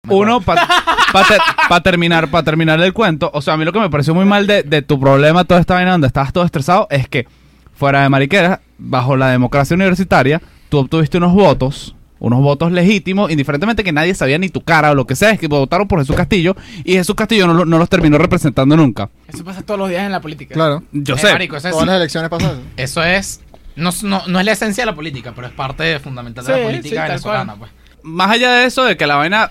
[0.08, 4.14] Uno, para terminar, para terminar el cuento, o sea, a mí lo que me pareció
[4.14, 7.26] muy mal de, de tu problema, toda esta vaina donde estabas todo estresado, es que
[7.74, 11.94] fuera de mariquera, bajo la democracia universitaria, tú obtuviste unos votos,
[12.26, 15.38] unos votos legítimos, indiferentemente que nadie sabía ni tu cara o lo que sea, es
[15.38, 19.10] que votaron por Jesús Castillo y Jesús Castillo no, lo- no los terminó representando nunca.
[19.28, 20.54] Eso pasa todos los días en la política.
[20.54, 20.82] Claro.
[20.92, 21.32] Yo Eh, sé.
[21.32, 22.58] marico, eso es- Todas las elecciones pasadas.
[22.76, 23.40] Eso es.
[23.76, 26.58] No, no, no es la esencia de la política, pero es parte fundamental de Sí,
[26.60, 27.54] la política venezolana.
[27.56, 27.70] Pues.
[28.02, 29.50] Más allá de eso, de que la vaina,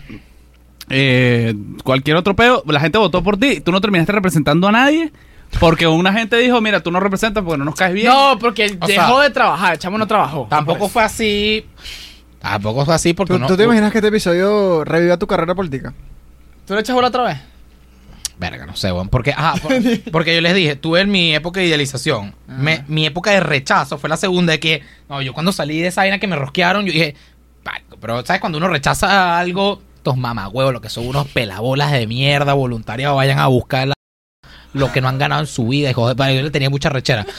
[0.90, 5.12] eh, cualquier otro peo, la gente votó por ti, tú no terminaste representando a nadie.
[5.60, 8.08] Porque una gente dijo, mira, tú no representas porque no nos caes bien.
[8.08, 9.74] No, porque O dejó sea, de trabajar.
[9.74, 10.48] El chamo no trabajó.
[10.50, 11.64] Tampoco fue así.
[12.44, 13.48] Tampoco es así porque ¿Tú, no.
[13.48, 15.94] tú te imaginas que este episodio reviva tu carrera política?
[16.68, 17.38] ¿Tú le echas bola otra vez?
[18.38, 19.08] Verga, no sé, weón.
[19.10, 19.72] Porque, ajá, por-
[20.12, 22.36] porque yo les dije, tuve en mi época de idealización.
[22.48, 22.58] Ajá.
[22.62, 25.88] Me- mi época de rechazo fue la segunda de que, no, yo cuando salí de
[25.88, 27.16] esa vaina que me rosquearon, yo dije,
[28.02, 28.42] pero ¿sabes?
[28.42, 33.40] Cuando uno rechaza algo, estos mamagüevos, lo que son unos pelabolas de mierda voluntarios, vayan
[33.40, 33.94] a buscar la-
[34.74, 35.90] lo que no han ganado en su vida.
[35.92, 37.26] Hijo de, padre, yo le tenía mucha rechera.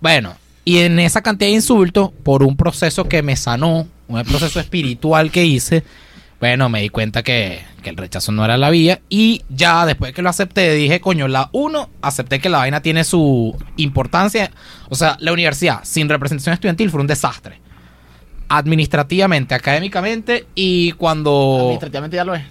[0.00, 4.60] Bueno, y en esa cantidad de insultos, por un proceso que me sanó, un proceso
[4.60, 5.84] espiritual que hice,
[6.40, 9.00] bueno, me di cuenta que, que el rechazo no era la vía.
[9.08, 13.04] Y ya después que lo acepté, dije, coño, la uno, acepté que la vaina tiene
[13.04, 14.50] su importancia.
[14.88, 17.60] O sea, la universidad sin representación estudiantil fue un desastre.
[18.48, 21.56] Administrativamente, académicamente y cuando...
[21.60, 22.44] Administrativamente ya lo es.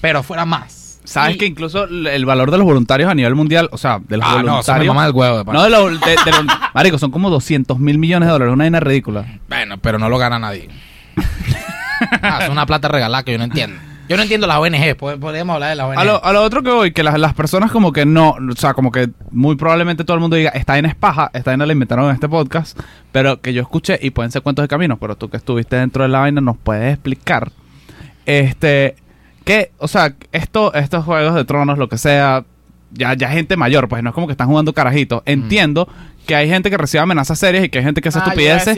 [0.00, 0.77] Pero fuera más.
[1.08, 4.26] Sabes que incluso el valor de los voluntarios a nivel mundial, o sea, de los
[4.26, 4.94] Ah, no, voluntarios.
[4.94, 5.38] mama el huevo.
[5.38, 6.00] de no, de los.
[6.00, 6.44] de- de los-
[6.74, 9.24] marico, son como 200 mil millones de dólares, una vaina ridícula.
[9.48, 10.68] Bueno, pero no lo gana nadie.
[12.22, 13.76] Ah, es una plata regalada que yo no entiendo.
[14.08, 14.96] Yo no entiendo las ONG.
[14.96, 15.98] pod- Podríamos hablar de las ONG.
[15.98, 18.56] A lo, a lo otro que voy, que las, las personas como que no, o
[18.56, 21.66] sea, como que muy probablemente todo el mundo diga, esta vaina es paja, esta vaina
[21.66, 22.78] la inventaron en este podcast,
[23.10, 26.04] pero que yo escuché, y pueden ser cuentos de caminos, pero tú que estuviste dentro
[26.04, 27.50] de la vaina nos puedes explicar,
[28.26, 28.94] este,
[29.48, 32.44] que, o sea, esto, estos juegos de tronos, lo que sea,
[32.92, 35.22] ya, ya gente mayor, pues no es como que están jugando carajitos.
[35.24, 35.88] Entiendo
[36.28, 38.76] que hay gente que recibe amenazas serias y que hay gente que hace Ah, estupideces.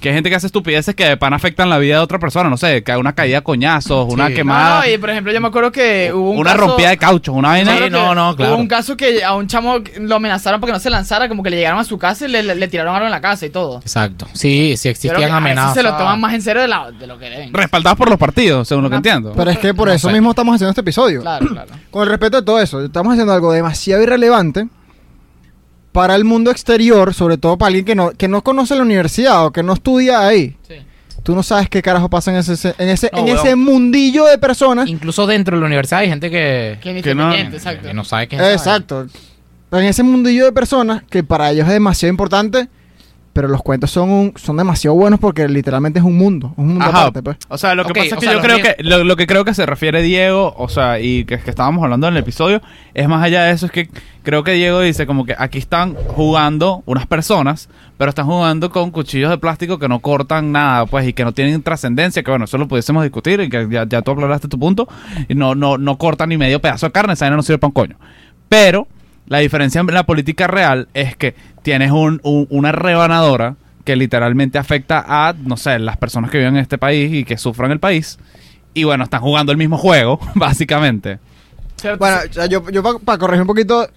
[0.00, 2.50] Que hay gente que hace estupideces que de pan afectan la vida de otra persona,
[2.50, 4.34] no sé, que hay una caída a coñazos, una Sí.
[4.34, 6.90] quemada, No, no, y por ejemplo, yo me acuerdo que hubo un una caso- rompida
[6.90, 7.74] de cauchos, una vaina.
[7.78, 8.52] Sí, no, no, claro.
[8.52, 11.48] Hubo un caso que a un chamo lo amenazaron porque no se lanzara, como que
[11.48, 13.50] le llegaron a su casa y le, le- le tiraron algo en la casa y
[13.50, 13.78] todo.
[13.78, 14.26] Exacto.
[14.34, 15.72] Sí, sí existían amenazas.
[15.74, 17.54] se lo toman más en serio de, la- de lo que deben.
[17.54, 19.32] respaldados por los partidos, según lo que entiendo.
[19.34, 20.12] Pero es que por No eso sé.
[20.12, 21.22] mismo estamos haciendo este episodio.
[21.22, 21.70] Claro, claro.
[21.90, 24.68] Con el respeto de todo eso, estamos haciendo algo demasiado irrelevante
[25.92, 29.44] para el mundo exterior, sobre todo para alguien que no, que no conoce la universidad
[29.46, 30.56] o que no estudia ahí.
[30.68, 30.74] Sí.
[31.22, 34.38] Tú no sabes qué carajo pasa en ese, en ese, No, en ese mundillo de
[34.38, 34.88] personas.
[34.88, 37.88] Incluso dentro de la universidad hay gente que, Que no- exacto.
[37.88, 39.06] que no sabe qué es Exacto.
[39.72, 42.68] En ese mundillo de personas que para ellos es demasiado importante,
[43.32, 46.84] pero los cuentos son, un- son demasiado buenos porque literalmente es un mundo, un mundo
[46.84, 46.98] Ajá.
[47.02, 47.36] aparte, pues.
[47.48, 49.44] O sea, lo que pasa es que sea, yo creo que lo, lo que creo
[49.44, 52.60] que se refiere Diego, o sea, y que, que estábamos hablando en el episodio,
[52.92, 53.88] es más allá de eso, es que
[54.24, 58.90] creo que Diego dice como que aquí están jugando unas personas, pero están jugando con
[58.90, 62.46] cuchillos de plástico que no cortan nada, pues, y que no tienen trascendencia, que bueno,
[62.46, 64.88] eso lo pudiésemos discutir, y que ya, ya tú aclaraste tu punto,
[65.28, 67.68] y no, no, no cortan ni medio pedazo de carne, esa vaina no sirve para
[67.68, 67.96] un coño.
[68.48, 68.88] Pero
[69.26, 74.58] la diferencia en la política real es que tienes un- un- una rebanadora que literalmente
[74.58, 77.80] afecta a, no sé, las personas que viven en este país y que sufran el
[77.80, 78.18] país.
[78.74, 81.18] Y bueno, están jugando el mismo juego, básicamente.
[81.98, 83.88] Bueno, o sea, yo, yo para corregir un poquito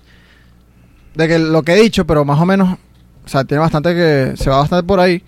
[1.15, 2.78] de que lo que he dicho, pero más o menos,
[3.26, 5.21] o sea, tiene bastante que, se va bastante por ahí,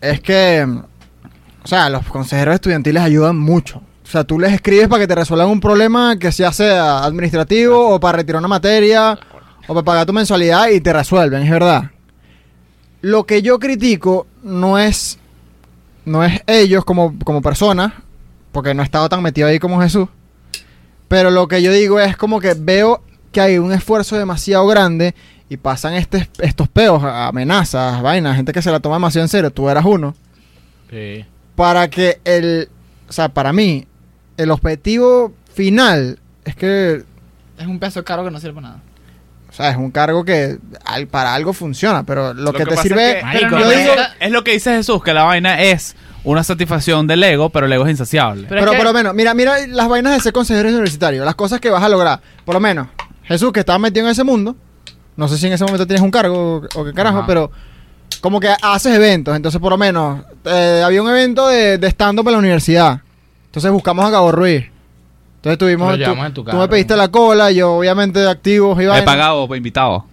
[0.00, 0.66] es que,
[1.62, 3.78] o sea, los consejeros estudiantiles ayudan mucho.
[4.04, 7.94] O sea, tú les escribes para que te resuelvan un problema que ya sea administrativo
[7.94, 9.18] o para retirar una materia
[9.66, 11.90] o para pagar tu mensualidad y te resuelven, es verdad.
[13.00, 15.18] Lo que yo critico no es,
[16.04, 17.92] no es ellos como, como personas,
[18.52, 20.08] porque no he estado tan metido ahí como Jesús.
[21.08, 23.02] Pero lo que yo digo es como que veo
[23.32, 25.14] que hay un esfuerzo demasiado grande
[25.48, 29.50] y pasan este- estos peos, amenazas, vainas, gente que se la toma demasiado en serio,
[29.50, 30.14] tú eras uno,
[30.90, 31.24] Sí.
[31.54, 32.68] para que el,
[33.08, 33.86] o sea, para mí,
[34.36, 37.04] el objetivo final es que,
[37.58, 38.82] Es un pedazo caro que no sirve para nada.
[39.48, 43.10] O sea, es un cargo que al- para algo funciona, pero lo, que, te sirve,
[43.10, 45.96] es que- Marico, yo no digo- es- lo que dice Jesús, que la vaina es
[46.24, 48.46] una satisfacción del ego, pero el ego es insaciable.
[48.48, 51.24] Pero Pero, es que- por lo menos, mira, mira las vainas de ser consejero universitario,
[51.24, 52.20] las cosas que vas a lograr.
[52.44, 52.88] Por lo menos,
[53.24, 54.56] Jesús, que estaba metido en ese mundo,
[55.16, 57.26] no sé si en ese momento tienes un cargo o, o qué carajo, Ajá.
[57.26, 57.50] pero
[58.20, 59.34] como que haces eventos.
[59.36, 63.00] Entonces, por lo menos, eh, había un evento de, de stand-up en la universidad.
[63.46, 64.66] Entonces buscamos a Cabo Ruiz.
[65.46, 65.92] Entonces tuvimos.
[65.92, 68.78] Tú, llevamos en tu tú me pediste la cola, yo obviamente activo.
[68.80, 70.04] He pagado o invitado.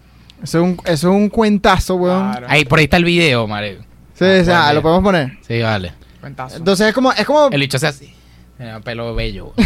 [0.43, 2.29] Eso es un, eso es un cuentazo, weón.
[2.31, 2.47] Claro.
[2.49, 3.81] Ahí, por ahí está el video, marico.
[4.13, 5.37] Sí, Ah, o sea, buen lo podemos poner.
[5.41, 5.93] Sí, vale.
[6.21, 6.57] Cuentazo.
[6.57, 8.13] Entonces es como, es como El bicho hace así.
[8.83, 9.53] Pelo bello.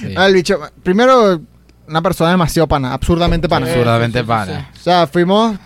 [0.00, 0.14] Sí.
[0.16, 0.58] Ah, el bicho.
[0.82, 1.40] Primero,
[1.86, 3.66] una persona demasiado pana, absurdamente pana.
[3.66, 3.72] Sí.
[3.72, 4.70] Absurdamente sí, sí, pana.
[4.74, 5.56] O sea, fuimos.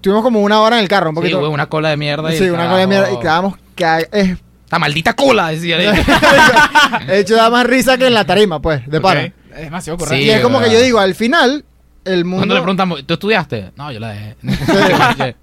[0.00, 1.38] Tuvimos como una hora en el carro, un Sí, poquito.
[1.38, 2.34] güey, una cola de mierda.
[2.34, 3.12] y Sí, una cosa de mierda.
[3.12, 3.54] Y quedamos.
[3.74, 4.36] Que
[4.70, 5.48] es, ¡Esta maldita cola!
[5.48, 5.76] Decía.
[7.06, 9.22] de hecho, da más risa que en la tarima, pues, de pana.
[9.22, 9.32] Ok.
[9.54, 10.24] Es demasiado Sí, correcto.
[10.24, 11.64] Y es como que yo digo, al final,
[12.04, 12.38] el mundo.
[12.38, 13.72] Cuando le preguntamos, ¿tú estudiaste?
[13.76, 14.36] No, yo la dejé.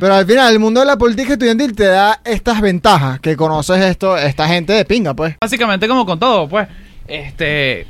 [0.00, 3.20] Pero al final, el mundo de la política estudiantil te da estas ventajas.
[3.20, 5.34] Que conoces esto, esta gente de pinga, pues.
[5.40, 6.68] Básicamente como con todo, pues,
[7.06, 7.86] este,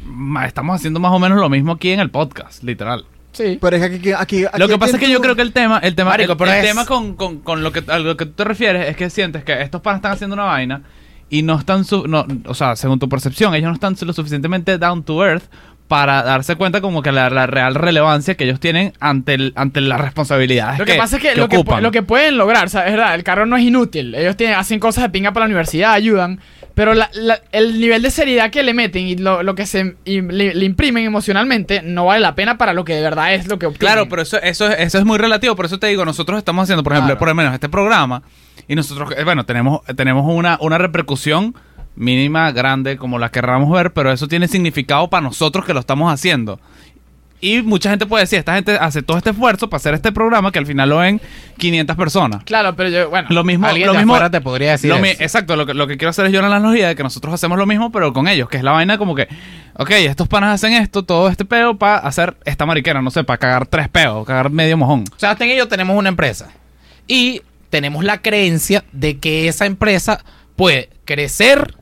[0.47, 3.05] estamos haciendo más o menos lo mismo aquí en el podcast, literal.
[3.33, 3.59] Sí.
[3.61, 5.53] Pero es que aquí, aquí, aquí Lo que pasa es que yo creo que el
[5.53, 7.99] tema, el tema, Marico, el, pero el es- tema con, con, con lo que a
[7.99, 10.83] lo que tú te refieres es que sientes que estos panas están haciendo una vaina
[11.31, 14.79] y no están, su- no, o sea, según tu percepción, ellos no están lo suficientemente
[14.79, 15.45] down to earth
[15.89, 19.81] para darse cuenta como que la, la real relevancia que ellos tienen ante el, ante
[19.81, 21.79] las responsabilidades Lo que, pasa es que, lo, que, ocupan.
[21.79, 22.89] pu- lo que pueden lograr, ¿sabes?
[22.91, 24.15] Es verdad, el carro no es inútil.
[24.15, 26.41] Ellos tienen, hacen cosas de pinga para la universidad, ayudan.
[26.79, 29.97] Pero la- la- el nivel de seriedad que le meten y lo, lo que se
[30.05, 33.49] y le, le imprimen emocionalmente no vale la pena para lo que de verdad es
[33.49, 33.81] lo que obtienen.
[33.95, 35.57] Claro, pero eso, eso, es- eso es muy relativo.
[35.57, 37.19] Por eso te digo, nosotros estamos haciendo, por ejemplo, Claro.
[37.19, 38.23] por lo menos este programa,
[38.69, 41.53] y nosotros, eh, bueno, tenemos, tenemos una, una repercusión
[41.97, 46.13] mínima, grande, como la querramos ver, pero eso tiene significado para nosotros que lo estamos
[46.13, 46.61] haciendo.
[47.41, 50.51] Y mucha gente puede decir, esta gente hace todo este esfuerzo para hacer este programa
[50.51, 51.21] que al final lo ven
[51.57, 52.43] 500 personas.
[52.45, 53.29] Claro, pero yo, bueno.
[53.31, 55.23] Lo mismo, Alguien lo de mismo afuera te podría decir lo mi- eso.
[55.23, 57.57] Exacto, lo que, lo que quiero hacer es yo la analogía de que nosotros hacemos
[57.57, 59.29] lo mismo, pero con ellos, que es la vaina como que,
[59.75, 63.39] ok, estos panas hacen esto, todo este peo para hacer esta mariquera, no sé, para
[63.39, 65.05] cagar tres peos, cagar medio mojón.
[65.17, 66.49] Sebastián y yo tenemos una empresa.
[67.07, 70.25] Y tenemos la creencia de que esa empresa
[70.57, 71.77] puede crecer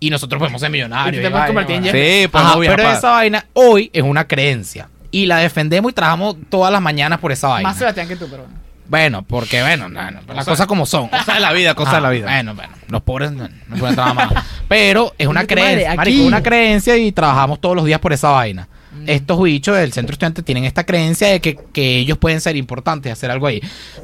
[0.00, 1.20] y nosotros podemos ser millonarios.
[1.20, 1.82] Y te y puedes vaina, convertir en
[2.22, 4.88] Sí, pues Ajá, no viajar pero esa vaina hoy es una creencia.
[5.10, 7.68] Y la defendemos y trabajamos todas las mañanas por esa vaina.
[7.68, 8.58] Más Sebastián que tú, pero bueno.
[8.88, 11.08] Bueno, porque bueno, no, no, las Cosa- cosas como son.
[11.10, 12.24] Cosas de la vida, cosas de la vida.
[12.26, 14.44] Bueno, bueno, los pobres no, no pueden trabajar más.
[14.66, 18.66] Pero es una creencia, marico, una creencia y trabajamos todos los días por esa vaina.
[18.92, 19.04] Mm.
[19.06, 23.12] Estos bichos del centro estudiante tienen esta creencia de que, que ellos pueden ser importantes,
[23.12, 23.60] hacer algo ahí.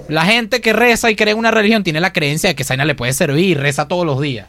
[0.08, 2.72] La gente que reza y cree en una religión tiene la creencia de que esa
[2.74, 4.48] vaina le puede servir, reza todos los días.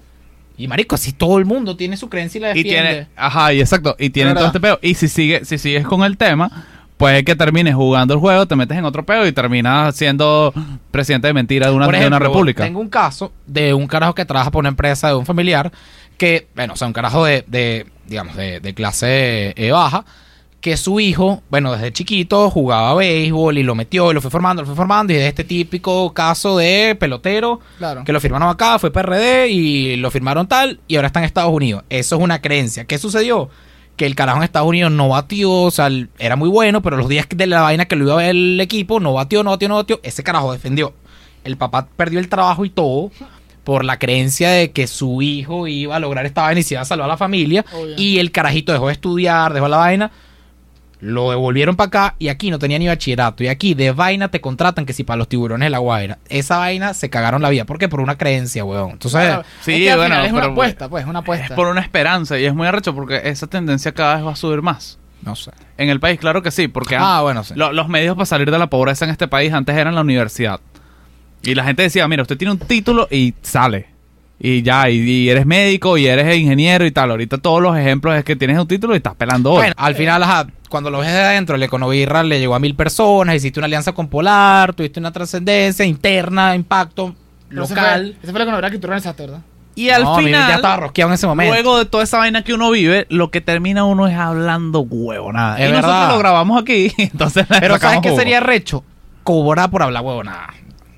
[0.57, 2.89] Y marico, así todo el mundo tiene su creencia y la Y defiende.
[2.89, 4.79] tiene, ajá, y exacto, y tienen todo este peo.
[4.81, 6.49] Y si sigue, si sigues con el tema,
[6.97, 10.53] puede que termines jugando el juego, te metes en otro peo y terminas siendo
[10.91, 12.63] presidente de mentira de una, Por de una república.
[12.63, 15.71] Tengo un caso de un carajo que trabaja por una empresa de un familiar
[16.17, 20.05] que, bueno, o sea, un carajo de, de digamos, de, de clase eh, baja,
[20.65, 24.63] que su hijo, bueno, desde chiquito jugaba béisbol y lo metió y lo fue formando,
[24.63, 28.03] lo fue formando y es este típico caso de pelotero Claro.
[28.03, 31.53] que lo firmaron acá, fue PRD y lo firmaron tal y ahora está en Estados
[31.53, 31.83] Unidos.
[31.91, 32.85] Eso es una creencia.
[32.85, 33.47] ¿Qué sucedió?
[33.95, 35.87] Que el carajo en Estados Unidos no batió, o sea,
[36.17, 38.59] era muy bueno, pero los días de la vaina que lo iba a ver el
[38.59, 39.99] equipo, no batió, no batió, no batió.
[40.01, 40.93] Ese carajo defendió.
[41.43, 43.11] El papá perdió el trabajo y todo
[43.63, 46.81] por la creencia de que su hijo iba a lograr esta vaina y se iba
[46.81, 47.63] a salvar a la familia.
[47.97, 50.11] Y el carajito dejó de estudiar, dejó la vaina.
[51.05, 53.43] Lo devolvieron para acá y aquí no tenía ni bachillerato.
[53.43, 56.17] Y aquí de vaina te contratan que si para los tiburones de la Guaira.
[56.29, 57.65] Esa vaina se cagaron la vida.
[57.65, 57.87] ¿Por qué?
[57.89, 58.91] Por una creencia, weón.
[58.91, 61.45] Entonces, Claro, sí, es que bueno, final es una pero- apuesta, pues, una apuesta.
[61.45, 64.35] Es por una esperanza y es muy arrecho porque esa tendencia cada vez va a
[64.35, 64.97] subir más.
[65.21, 65.49] no sé.
[65.77, 67.53] En el país, claro que sí, porque Ah, bueno, sí.
[67.55, 70.59] lo- los medios para salir de la pobreza en este país antes eran la universidad.
[71.41, 73.87] Y la gente decía, mira, usted tiene un título y sale.
[74.39, 77.11] Y ya, y, y eres médico y eres ingeniero y tal.
[77.11, 79.57] Ahorita todos los ejemplos es que tienes un título y estás pelando hoy.
[79.57, 82.75] Bueno, al final, ajá, cuando lo ves de adentro, el Econovirra le llegó a mil
[82.75, 87.15] personas, hiciste una alianza con Polar, tuviste una trascendencia interna, impacto
[87.47, 88.01] Pero ese local.
[88.15, 89.39] fue- Ese fue la conobrá que tú organizaste, ¿verdad?
[89.77, 91.53] y al No, final, ya estaba rosqueado en ese momento.
[91.53, 95.57] luego de toda esa vaina que uno vive, lo que termina uno es hablando huevonada.
[95.59, 98.19] Es y nosotros lo grabamos aquí, entonces Pero ¿sabes qué jugo.
[98.21, 98.83] sería recho?
[99.23, 100.53] Cobrar por hablar huevonada.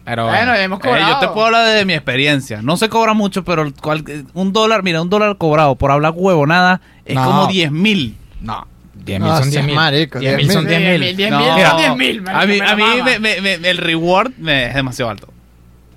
[0.07, 0.55] Pero Bueno, bueno.
[0.55, 1.13] hemos Eh, cobrado.
[1.13, 2.61] yo te puedo hablar de mi experiencia.
[2.61, 6.79] No se cobra mucho, pero cual- un dólar, mira, un dólar cobrado por hablar huevonada
[7.03, 7.25] es No.
[7.25, 8.15] como 10 mil.
[8.39, 9.75] No, 10 mil No, son sí, 10 mil.
[9.75, 10.99] marico, 10 mil son 10.000.
[11.01, 11.17] 10 mil.
[11.17, 14.31] 10 No, mil son 10 mil, A mí, a mí me- me- me- el reward
[14.37, 15.27] me es demasiado alto.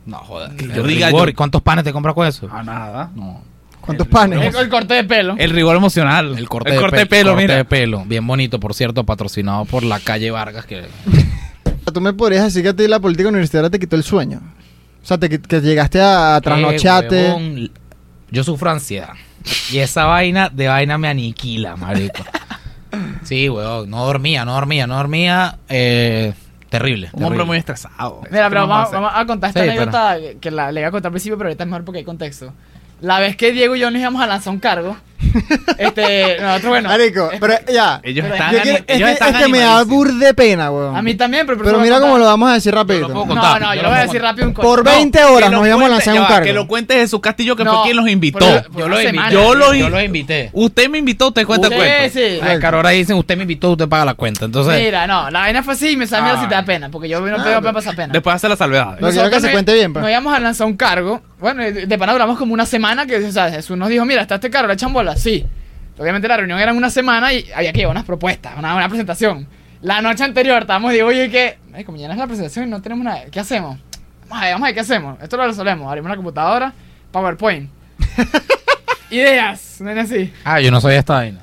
[0.06, 0.56] No, joder.
[0.74, 2.48] Yo diga rigor, yo- ¿Cuántos panes te compras con eso?
[2.52, 3.10] A nada.
[3.14, 3.42] No.
[3.80, 4.42] ¿Cuántos El- panes?
[4.54, 5.36] El, el corte de pelo.
[5.38, 6.36] El rigor emocional.
[6.36, 7.56] El corte, el de, corte pe- de pelo, corte mira.
[7.56, 8.02] de pelo.
[8.06, 10.66] Bien bonito, por cierto, patrocinado por la calle Vargas.
[10.66, 10.86] Que...
[11.92, 14.40] Tú me podrías decir que a ti la política universitaria te quitó el sueño.
[15.02, 17.28] O sea, te, que llegaste a, a trasnocharte.
[17.28, 17.70] Eh, huevón,
[18.30, 19.10] Yo sufro ansiedad.
[19.72, 22.22] Y esa vaina de vaina me aniquila, marico.
[23.24, 23.88] Sí, weón.
[23.90, 25.58] No dormía, no dormía, no dormía.
[25.68, 26.32] Eh,
[26.68, 27.08] terrible.
[27.12, 28.20] Un hombre muy estresado.
[28.30, 30.92] Mira, ¿Qué pero vamos, a contar esta Sí, anécdota que- que la le iba a
[30.92, 32.52] contar al principio, pero ahorita es mejor porque hay contexto.
[33.00, 34.96] La vez que Diego y yo nos íbamos a lanzar un cargo,
[35.78, 36.88] este, nosotros, bueno.
[36.88, 38.00] Marico, es- pero ya.
[38.02, 39.86] Ellos Pero están, Yo quiero- es ellos que, están es que me da animadísimos.
[39.98, 40.96] bur de pena, weón.
[40.96, 43.60] a mí también, pero, por Pero mira cómo lo vamos a decir puedo No, contar.
[43.60, 44.96] no, yo Yo lo lo voy a decir rápido un Por coño.
[44.96, 46.44] 20 Que horas nos íbamos a cuente- lanzar un cargo.
[46.44, 48.38] Que lo cuentes de su castillo, que No, fue quien los invitó.
[48.38, 49.32] por- Yo una lo invité.
[49.32, 50.50] Yo lo yo in- lo invité.
[50.52, 52.18] Usted me invitó, usted cuenta el Sí, cuento.
[52.18, 52.40] sí.
[52.42, 54.44] Ay, claro, ahora dicen, usted me invitó, usted paga la cuenta.
[54.44, 56.06] Entonces, Mira, no, la vaina fue así y me
[56.36, 56.40] Ah.
[56.42, 58.12] si te da pena, porque yo no Ah, tengo pero- pena pasar pena.
[58.12, 58.96] Después hace la salvedad.
[59.00, 60.02] Lo quiero que se nos- cuente bien, pues.
[60.02, 61.20] Nos íbamos a lanzar un cargo.
[61.38, 64.34] Bueno, de pana duramos como una semana que, o sea, Jesús nos dijo, mira, está
[64.34, 65.46] este cargo, le echan Sí.
[65.98, 68.88] Obviamente la reunión era en una semana y había que llevar unas propuestas, una, una
[68.88, 69.46] presentación.
[69.82, 73.24] La noche anterior estábamos, digo, oye, como mañana es la presentación y no tenemos nada.
[73.30, 73.78] ¿Qué hacemos?
[74.28, 75.22] Vamos a ver, vamos a ver qué hacemos.
[75.22, 75.88] Esto lo resolvemos.
[75.88, 76.72] Abrimos la computadora,
[77.12, 77.68] PowerPoint.
[79.10, 80.32] Ideas, es así.
[80.44, 81.40] ah, yo no soy esta vaina.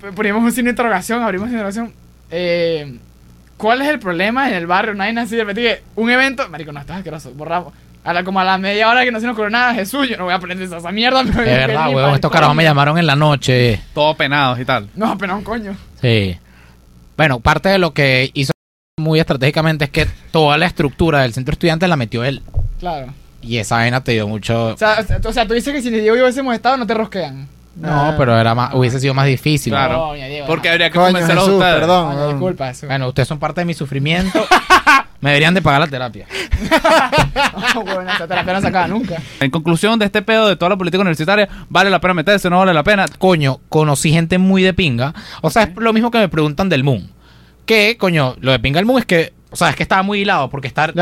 [0.00, 1.92] P- Ponemos un signo de interrogación, abrimos de interrogación.
[2.30, 2.98] Eh,
[3.56, 4.94] ¿Cuál es el problema en el barrio?
[4.94, 6.48] Nadie así de repente que un evento.
[6.48, 7.30] Marico, no, estás asqueroso.
[7.32, 7.72] Borramos.
[8.04, 10.16] A la, como a la media hora que no se nos ocurrió nada, Jesús, yo
[10.18, 11.22] no voy a aprender esa, esa mierda.
[11.22, 12.14] me voy Es a verdad, weón.
[12.14, 13.80] Estos carajos me llamaron en la noche.
[13.94, 14.88] Todos penados y tal.
[14.94, 15.74] No, pero un coño.
[16.00, 16.36] Sí.
[17.16, 18.52] Bueno, parte de lo que hizo
[18.98, 22.42] muy estratégicamente es que toda la estructura del centro estudiante la metió él.
[22.78, 23.12] Claro.
[23.40, 24.68] Y esa vaina te dio mucho.
[24.74, 26.94] O sea, o sea, tú dices que si Diego y yo hubiésemos estado, no te
[26.94, 27.48] rosquean.
[27.76, 29.72] No, pero era más, hubiese sido más difícil.
[29.72, 30.08] Claro.
[30.08, 30.72] Coño, Diego, Porque no.
[30.72, 31.58] habría que Coño, a ustedes.
[31.58, 32.12] perdón.
[32.14, 32.86] Coño, disculpa eso.
[32.86, 34.46] Bueno, ustedes son parte de mi sufrimiento.
[35.20, 36.26] me deberían de pagar la terapia.
[37.74, 39.16] No, weón, esa terapia no se acaba nunca.
[39.40, 42.48] En conclusión de este pedo de toda la política universitaria, ¿vale la pena meterse?
[42.50, 43.06] ¿No vale la pena?
[43.18, 45.14] Coño, conocí gente muy de pinga.
[45.40, 47.10] O sea, es lo mismo que me preguntan del Moon.
[47.66, 50.20] Que, coño, lo de pinga del Moon es que, o sea, es que estaba muy
[50.20, 50.90] hilado porque estar...
[50.90, 50.94] Si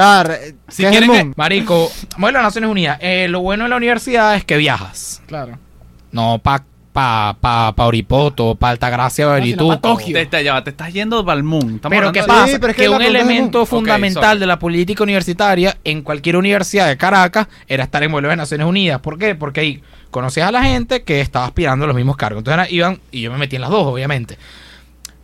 [0.85, 1.35] ¿qué es el quieren que-?
[1.37, 2.99] Marico, de Naciones Unidas.
[3.01, 5.23] eh, lo bueno de la universidad es que viajas.
[5.27, 5.59] Claro.
[6.13, 10.15] No pa, pa, pa, pa Oripoto, pa Altagracia, pa Tokio.
[10.15, 11.77] Te, te- ya te estás yendo al moon.
[11.77, 12.47] Estamos Pero ¿qué pasa?
[12.47, 16.97] Sí, pero es que un elemento fundamental de la política universitaria en cualquier universidad de
[16.97, 19.01] Caracas era estar en vuelo de Naciones Unidas.
[19.01, 19.35] ¿Por qué?
[19.35, 22.41] Porque ahí conocías a la gente que estaba aspirando a los mismos cargos.
[22.41, 24.37] Entonces era- iban, y yo me metí en las dos, obviamente.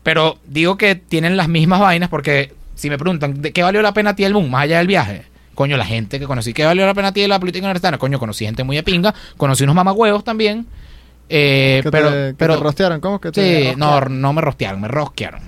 [0.03, 3.93] Pero digo que tienen las mismas vainas porque si me preguntan, ¿de qué valió la
[3.93, 4.51] pena a ti el boom?
[4.51, 5.25] Más allá del viaje.
[5.59, 7.99] Coño, la gente que conocí, ¿qué valió la pena a ti de la política universitaria?
[7.99, 10.67] Coño, conocí gente muy de pinga, conocí unos mamagüevos también.
[11.29, 14.41] Eh, Que pero, te, que pero te rostearon, ¿cómo que te sí, no, no me
[14.41, 15.41] rostearon, me rosquearon.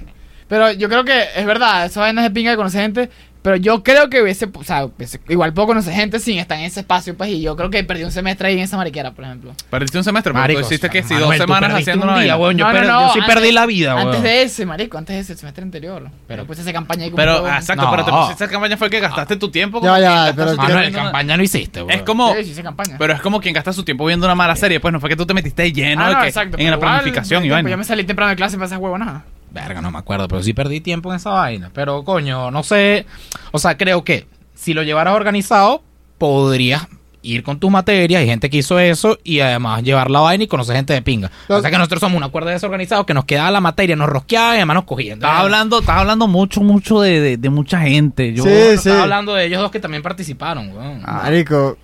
[0.49, 3.09] Pero yo creo que es verdad, esa vaina es de pinga de conocer gente.
[3.43, 6.65] Pero yo creo que hubiese, o sea, hubiese- igual puedo conocer gente sin estar en
[6.67, 7.31] ese espacio, pues.
[7.31, 9.53] Y yo creo que perdí un semestre ahí en esa mariquera, por ejemplo.
[9.71, 12.37] Perdiste un semestre, pero Marico, tú hiciste que si dos semanas haciendo un una día,
[12.37, 12.59] weón.
[12.59, 14.09] Yo, No, no, no, yo sí antes- perdí la vida, weón.
[14.09, 16.11] Antes de ese, marico, antes de ese, el semestre anterior.
[16.27, 17.91] Pero de esa campaña ahí como Pero, todo- exacto, No.
[17.91, 19.81] pero te pusiste esa campaña fue que gastaste tu tiempo.
[19.83, 21.91] Ya, como ya, pero Manuel, campaña no hiciste, weón.
[21.99, 22.35] Es como...
[22.35, 22.97] Sí, sí, hice campaña.
[22.99, 25.17] Pero es como quien gasta su tiempo viendo una mala serie, pues no fue que
[25.17, 27.71] tú te metiste lleno Ah, de no, que exacto, en la planificación vaina.
[27.71, 29.23] Yo me salí temprano de clase para esas huevonadas.
[29.53, 31.71] Verga, no me acuerdo, pero sí perdí tiempo en esa vaina.
[31.75, 33.07] Pero, coño, no sé.
[33.53, 35.83] O sea, creo que si lo llevaras organizado,
[36.19, 36.87] podrías
[37.23, 40.47] ir con tus materias y gente que hizo eso y además llevar la vaina y
[40.47, 41.31] conocer gente de pinga.
[41.49, 44.09] Lo- O sea que nosotros somos una cuerda desorganizados que nos quedaba la materia, nos
[44.09, 45.19] rosqueaba y además nos cogían.
[45.19, 48.33] Estás hablando, estás hablando mucho, mucho de, de, de mucha gente.
[48.33, 48.51] Yo, Sí.
[48.51, 51.03] Estaba hablando de ellos dos que también participaron, weón.
[51.03, 51.77] Marico,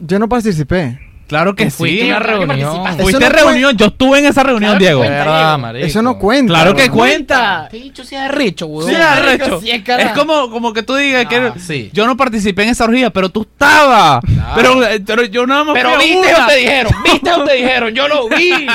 [0.00, 0.98] yo no participé.
[1.30, 2.02] Claro que sí.
[2.08, 2.86] una que reunión.
[2.98, 4.98] Fuiste no reunión, yo estuve en esa reunión, Claro Diego.
[5.00, 5.86] cuenta, verdad, Diego.
[5.86, 6.52] Eso no cuenta.
[6.52, 7.68] Claro que cuenta.
[7.70, 8.22] Te he dicho si es
[8.66, 8.94] weón.
[8.96, 9.60] Arrecho.
[9.64, 10.02] es cara.
[10.02, 11.88] es como, como que tú digas Ah, que sí.
[11.92, 14.20] yo no participé en esa orgía, pero tú estabas.
[14.24, 14.52] Claro.
[14.56, 16.44] Pero, eh, pero yo nada más Pero viste una.
[16.44, 18.66] o te dijeron, viste o te dijeron, yo lo vi.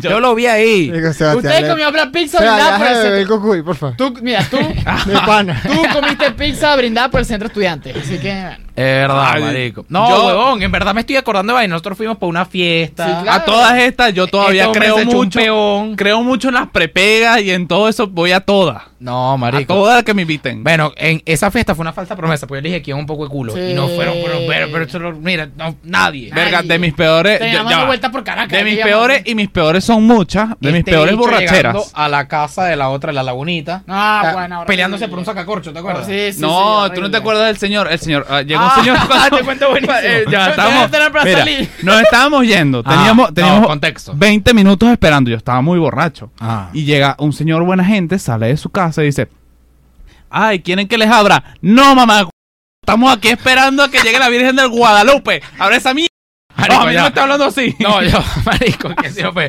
[0.00, 0.92] yo, lo vi ahí.
[0.92, 3.36] Ustedes comieron una pizza brindada por el centro.
[3.36, 3.96] cocuy, por favor.
[3.96, 4.58] Tú, mira, tú,
[5.06, 5.60] De pana.
[5.62, 7.92] tú comiste pizza brindada por el centro estudiante.
[8.00, 8.64] Así que.
[8.76, 9.86] Es verdad, Ay, marico.
[9.88, 11.68] No, yo- huevón, en verdad me estoy acordando de ahí.
[11.68, 13.06] Nosotros fuimos por una fiesta.
[13.06, 13.42] Sí, claro.
[13.42, 15.38] A todas estas, yo todavía Este creo mucho.
[15.38, 15.96] peón.
[15.96, 18.82] Creo mucho en las prepegas y en todo eso voy a todas.
[18.98, 19.74] No, A marico.
[19.74, 20.64] todas que me inviten.
[20.64, 23.06] Bueno, en esa fiesta fue una falsa promesa, porque yo le dije que iba un
[23.06, 23.52] poco de culo.
[23.54, 23.60] Sí.
[23.60, 26.30] Y no fueron, pero, pero, pero, eso mira, no, nadie.
[26.30, 26.32] Nadie.
[26.34, 27.38] Verga, de mis peores.
[27.38, 28.50] Te ya- de vuelta por Caracas.
[28.56, 30.50] De mis peores, y mis peores son muchas.
[30.60, 31.92] De mis Este peores borracheras.
[31.94, 33.82] a la casa de la otra, la lagunita.
[33.88, 35.10] Ah, Ah, bueno, ahora peleándose sí.
[35.10, 36.06] por un sacacorcho, ¿te acuerdas?
[36.06, 37.90] Sí, sí, no, sí, tú no te acuerdas del señor.
[37.90, 38.26] El señor.
[38.30, 38.98] ah, llegó Ah, un señor.
[39.38, 39.98] te cuento buenísimo.
[40.02, 40.90] Eh, ya estábamos.
[41.24, 41.44] mira,
[41.82, 42.82] nos estábamos yendo.
[42.86, 44.12] Ah, Teníamos, no, teníamos contexto.
[44.14, 45.30] 20 minutos esperando.
[45.30, 46.30] Yo estaba muy borracho.
[46.40, 46.68] Ah.
[46.72, 49.28] Y llega un señor buena gente, sale de su casa y dice:
[50.30, 51.42] Ay, ¿quieren que les abra?
[51.60, 52.28] No, mamá.
[52.82, 55.42] Estamos aquí esperando a que llegue la Virgen del Guadalupe.
[55.58, 56.05] Abre esa mierda.
[56.68, 56.98] Marico, no, a mí ya.
[56.98, 57.76] no me está hablando así.
[57.78, 59.48] No, yo, marico, que sí, fue.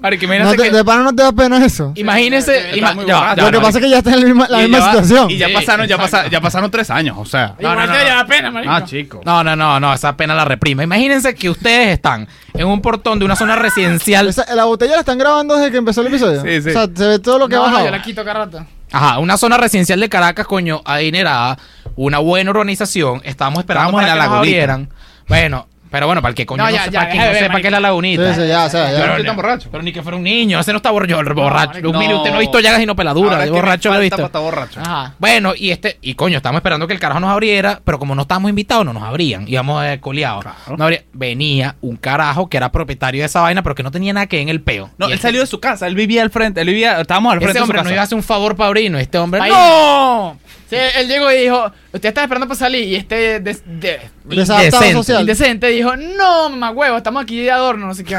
[0.00, 0.76] Marico, No imagínate te- que...
[0.76, 1.92] de pana no te da pena eso.
[1.94, 2.56] Imagínense...
[2.56, 3.36] Está ima- muy ya, borracho.
[3.36, 4.78] ya, Lo que no, pasa es que ya estás en la misma, la Y misma
[4.78, 5.30] ya va- situación.
[5.30, 6.16] Y ya Sí, pasaron, ya, exacto.
[6.18, 7.54] pasa- ya pasaron tres años, o sea.
[7.60, 8.04] No, no, no, te no.
[8.16, 8.72] da pena, marico.
[8.72, 9.20] Ah, chico.
[9.24, 10.84] No, no, no, no, esa pena la reprime.
[10.84, 14.28] Imagínense que ustedes están en un portón de una zona residencial.
[14.28, 16.42] Esa- la botella la están grabando desde que empezó el episodio.
[16.42, 16.70] Sí, sí.
[16.70, 17.86] O sea, se ve todo lo que no, ha no, bajado.
[17.86, 18.66] yo la quito cada rato.
[18.92, 21.58] Ajá, una zona residencial de Caracas, coño, adinerada,
[21.96, 23.22] una buena urbanización.
[23.24, 24.38] Estábamos esperando Estábamos la que nos lagunita.
[24.38, 24.88] abrieran.
[25.26, 27.72] Bueno, pero bueno, para el que coño No, no, ya, sepa, no sepa qué es
[27.72, 28.34] la lagunita.
[28.34, 28.96] Sí, sí, ya, o sea, ya.
[28.98, 29.68] Pero Pero, ni tan borracho.
[29.70, 31.80] pero ni que fuera un niño, ese no está borracho, borracho.
[31.80, 31.90] no.
[32.16, 34.26] usted no ha visto llagas peladuras, es que me borracho lo he visto.
[34.26, 34.80] estar borracho.
[34.80, 35.14] Ajá.
[35.20, 38.22] Bueno, y este, y coño, estábamos esperando que el carajo nos abriera, pero como no
[38.22, 40.42] estábamos invitados, no nos abrían, íbamos eh, coleados.
[40.42, 40.76] Claro.
[40.76, 44.12] No abría- venía un carajo que era propietario de esa vaina, pero que no tenía
[44.12, 44.90] nada que ver en el peo.
[44.98, 47.32] No, Y él este- salió de su casa, él vivía al frente, él vivía, estábamos
[47.32, 47.88] al frente Ese de su hombre casa.
[47.88, 49.40] no iba a hacer un favor para abrirnos, este hombre.
[49.48, 50.38] ¡No!
[50.68, 54.64] Sí, él llegó y dijo, usted está esperando para salir y este des- de- Desadaptado
[54.64, 54.94] Indecente.
[54.94, 55.20] social.
[55.20, 58.16] indecente dijo, no, mamá huevo, estamos aquí de adorno, no sé qué.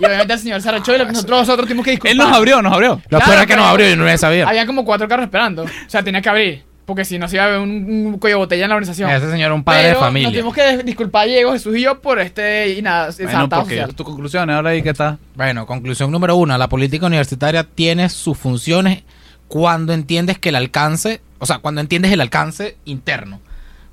[0.00, 2.12] Y obviamente el señor se arrechó y nosotros, nosotros tuvimos que disculpar.
[2.12, 3.00] Él nos abrió, nos abrió.
[3.08, 4.48] Lo Claro, peor es que pero- nos abrió y no lo sabía.
[4.48, 5.62] Había como cuatro carros esperando.
[5.64, 6.64] O sea, tenía que abrir.
[6.84, 7.70] Porque si no se iba a ver un,
[8.06, 9.10] un cuello de botella en la organización.
[9.10, 10.28] Ese señor era un padre Pero de familia.
[10.28, 13.94] Nos tuvimos que disculpar Diego, Jesús y yo por este y nada, Bueno, porque social.
[13.96, 15.18] tu conclusión, ahora ahí que está.
[15.34, 19.02] Bueno, conclusión número uno, la política universitaria tiene sus funciones
[19.48, 23.40] cuando entiendes que el alcance, o sea, cuando entiendes el alcance interno.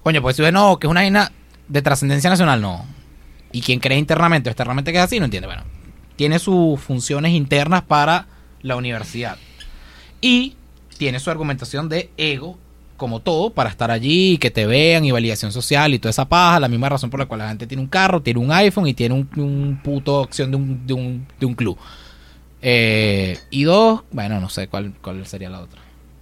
[0.02, 1.32] Coño, pues si no, que es una vaina
[1.68, 2.86] de trascendencia nacional, no.
[3.52, 5.48] Y quien cree internamente o externamente que es así, no entiende.
[5.48, 5.64] Bueno,
[6.16, 8.28] tiene sus funciones internas para
[8.62, 9.38] la universidad.
[10.22, 10.56] Y
[10.98, 12.58] tiene su argumentación de ego,
[12.98, 16.28] como todo, para estar allí y que te vean y validación social y toda esa
[16.28, 16.60] paja.
[16.60, 18.94] La misma razón por la cual la gente tiene un carro, tiene un iPhone y
[18.94, 21.78] tiene un, un puto opción de un, de un, de un club.
[22.66, 25.82] Eh, y dos, bueno, no sé cuál, cuál sería la otra.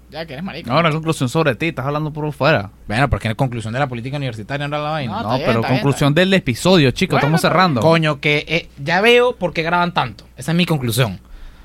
[0.10, 0.70] Ya que eres marico.
[0.70, 2.72] No, una conclusión sobre ti, estás hablando por fuera.
[2.88, 5.12] Bueno, porque en conclusión de la política universitaria no era la vaina.
[5.14, 7.80] No, No, está bien, pero está bien, conclusión del episodio, chicos, Bueno, estamos cerrando.
[7.80, 10.26] Coño, que eh, ya veo por qué graban tanto.
[10.36, 11.20] Esa es mi conclusión.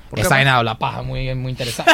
[0.09, 1.91] ¿Por qué, Esa vaina la paja muy, muy interesante.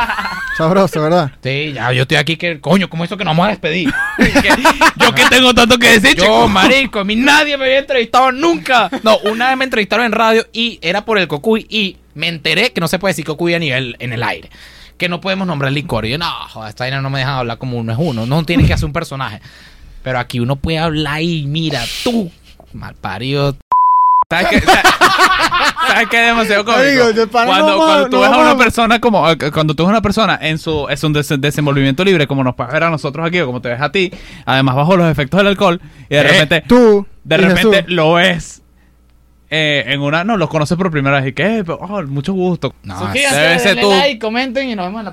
[0.56, 1.32] Sabroso, ¿verdad?
[1.42, 3.92] sí, ya yo estoy aquí que, coño, ¿cómo eso que nos vamos a despedir?
[4.96, 6.50] Yo que tengo tanto que decir, Yo, chicos.
[6.50, 8.90] marico, a mí nadie me había entrevistado nunca.
[9.02, 12.72] No, una vez me entrevistaron en radio y era por el Cocuy y me enteré
[12.72, 14.50] que no se puede decir Cocuy a nivel en el aire.
[14.96, 16.04] Que no podemos nombrar licor.
[16.04, 18.26] Y yo, no, joder, esta vaina no me dejan hablar como uno es uno.
[18.26, 19.40] No tiene que hacer un personaje.
[20.02, 22.30] Pero aquí uno puede hablar y mira, tú,
[22.72, 23.56] mal parido.
[24.30, 24.60] ¿Sabes qué?
[24.60, 24.82] ¿Sabes
[25.88, 27.28] ¿sabes qué es demasiado cómico?
[27.32, 29.28] Cuando no cuando tú no ves a una persona como...
[29.28, 32.44] eh, Cuando tú ves a una persona en su, es un des- desenvolvimiento libre, como
[32.44, 34.12] nos puedes ver a nosotros aquí, o como te ves a ti,
[34.46, 36.64] además bajo los efectos del alcohol, y de Eh, repente...
[36.68, 37.06] Tú.
[37.24, 37.90] De repente Jesús.
[37.92, 38.59] lo ves
[39.50, 40.22] eh, en una...
[40.24, 41.64] No, los conoces por primera vez y que...
[41.68, 42.72] Oh, mucho gusto.
[42.84, 45.08] No, Suscríbanse, denle like, comenten y nos vemos en la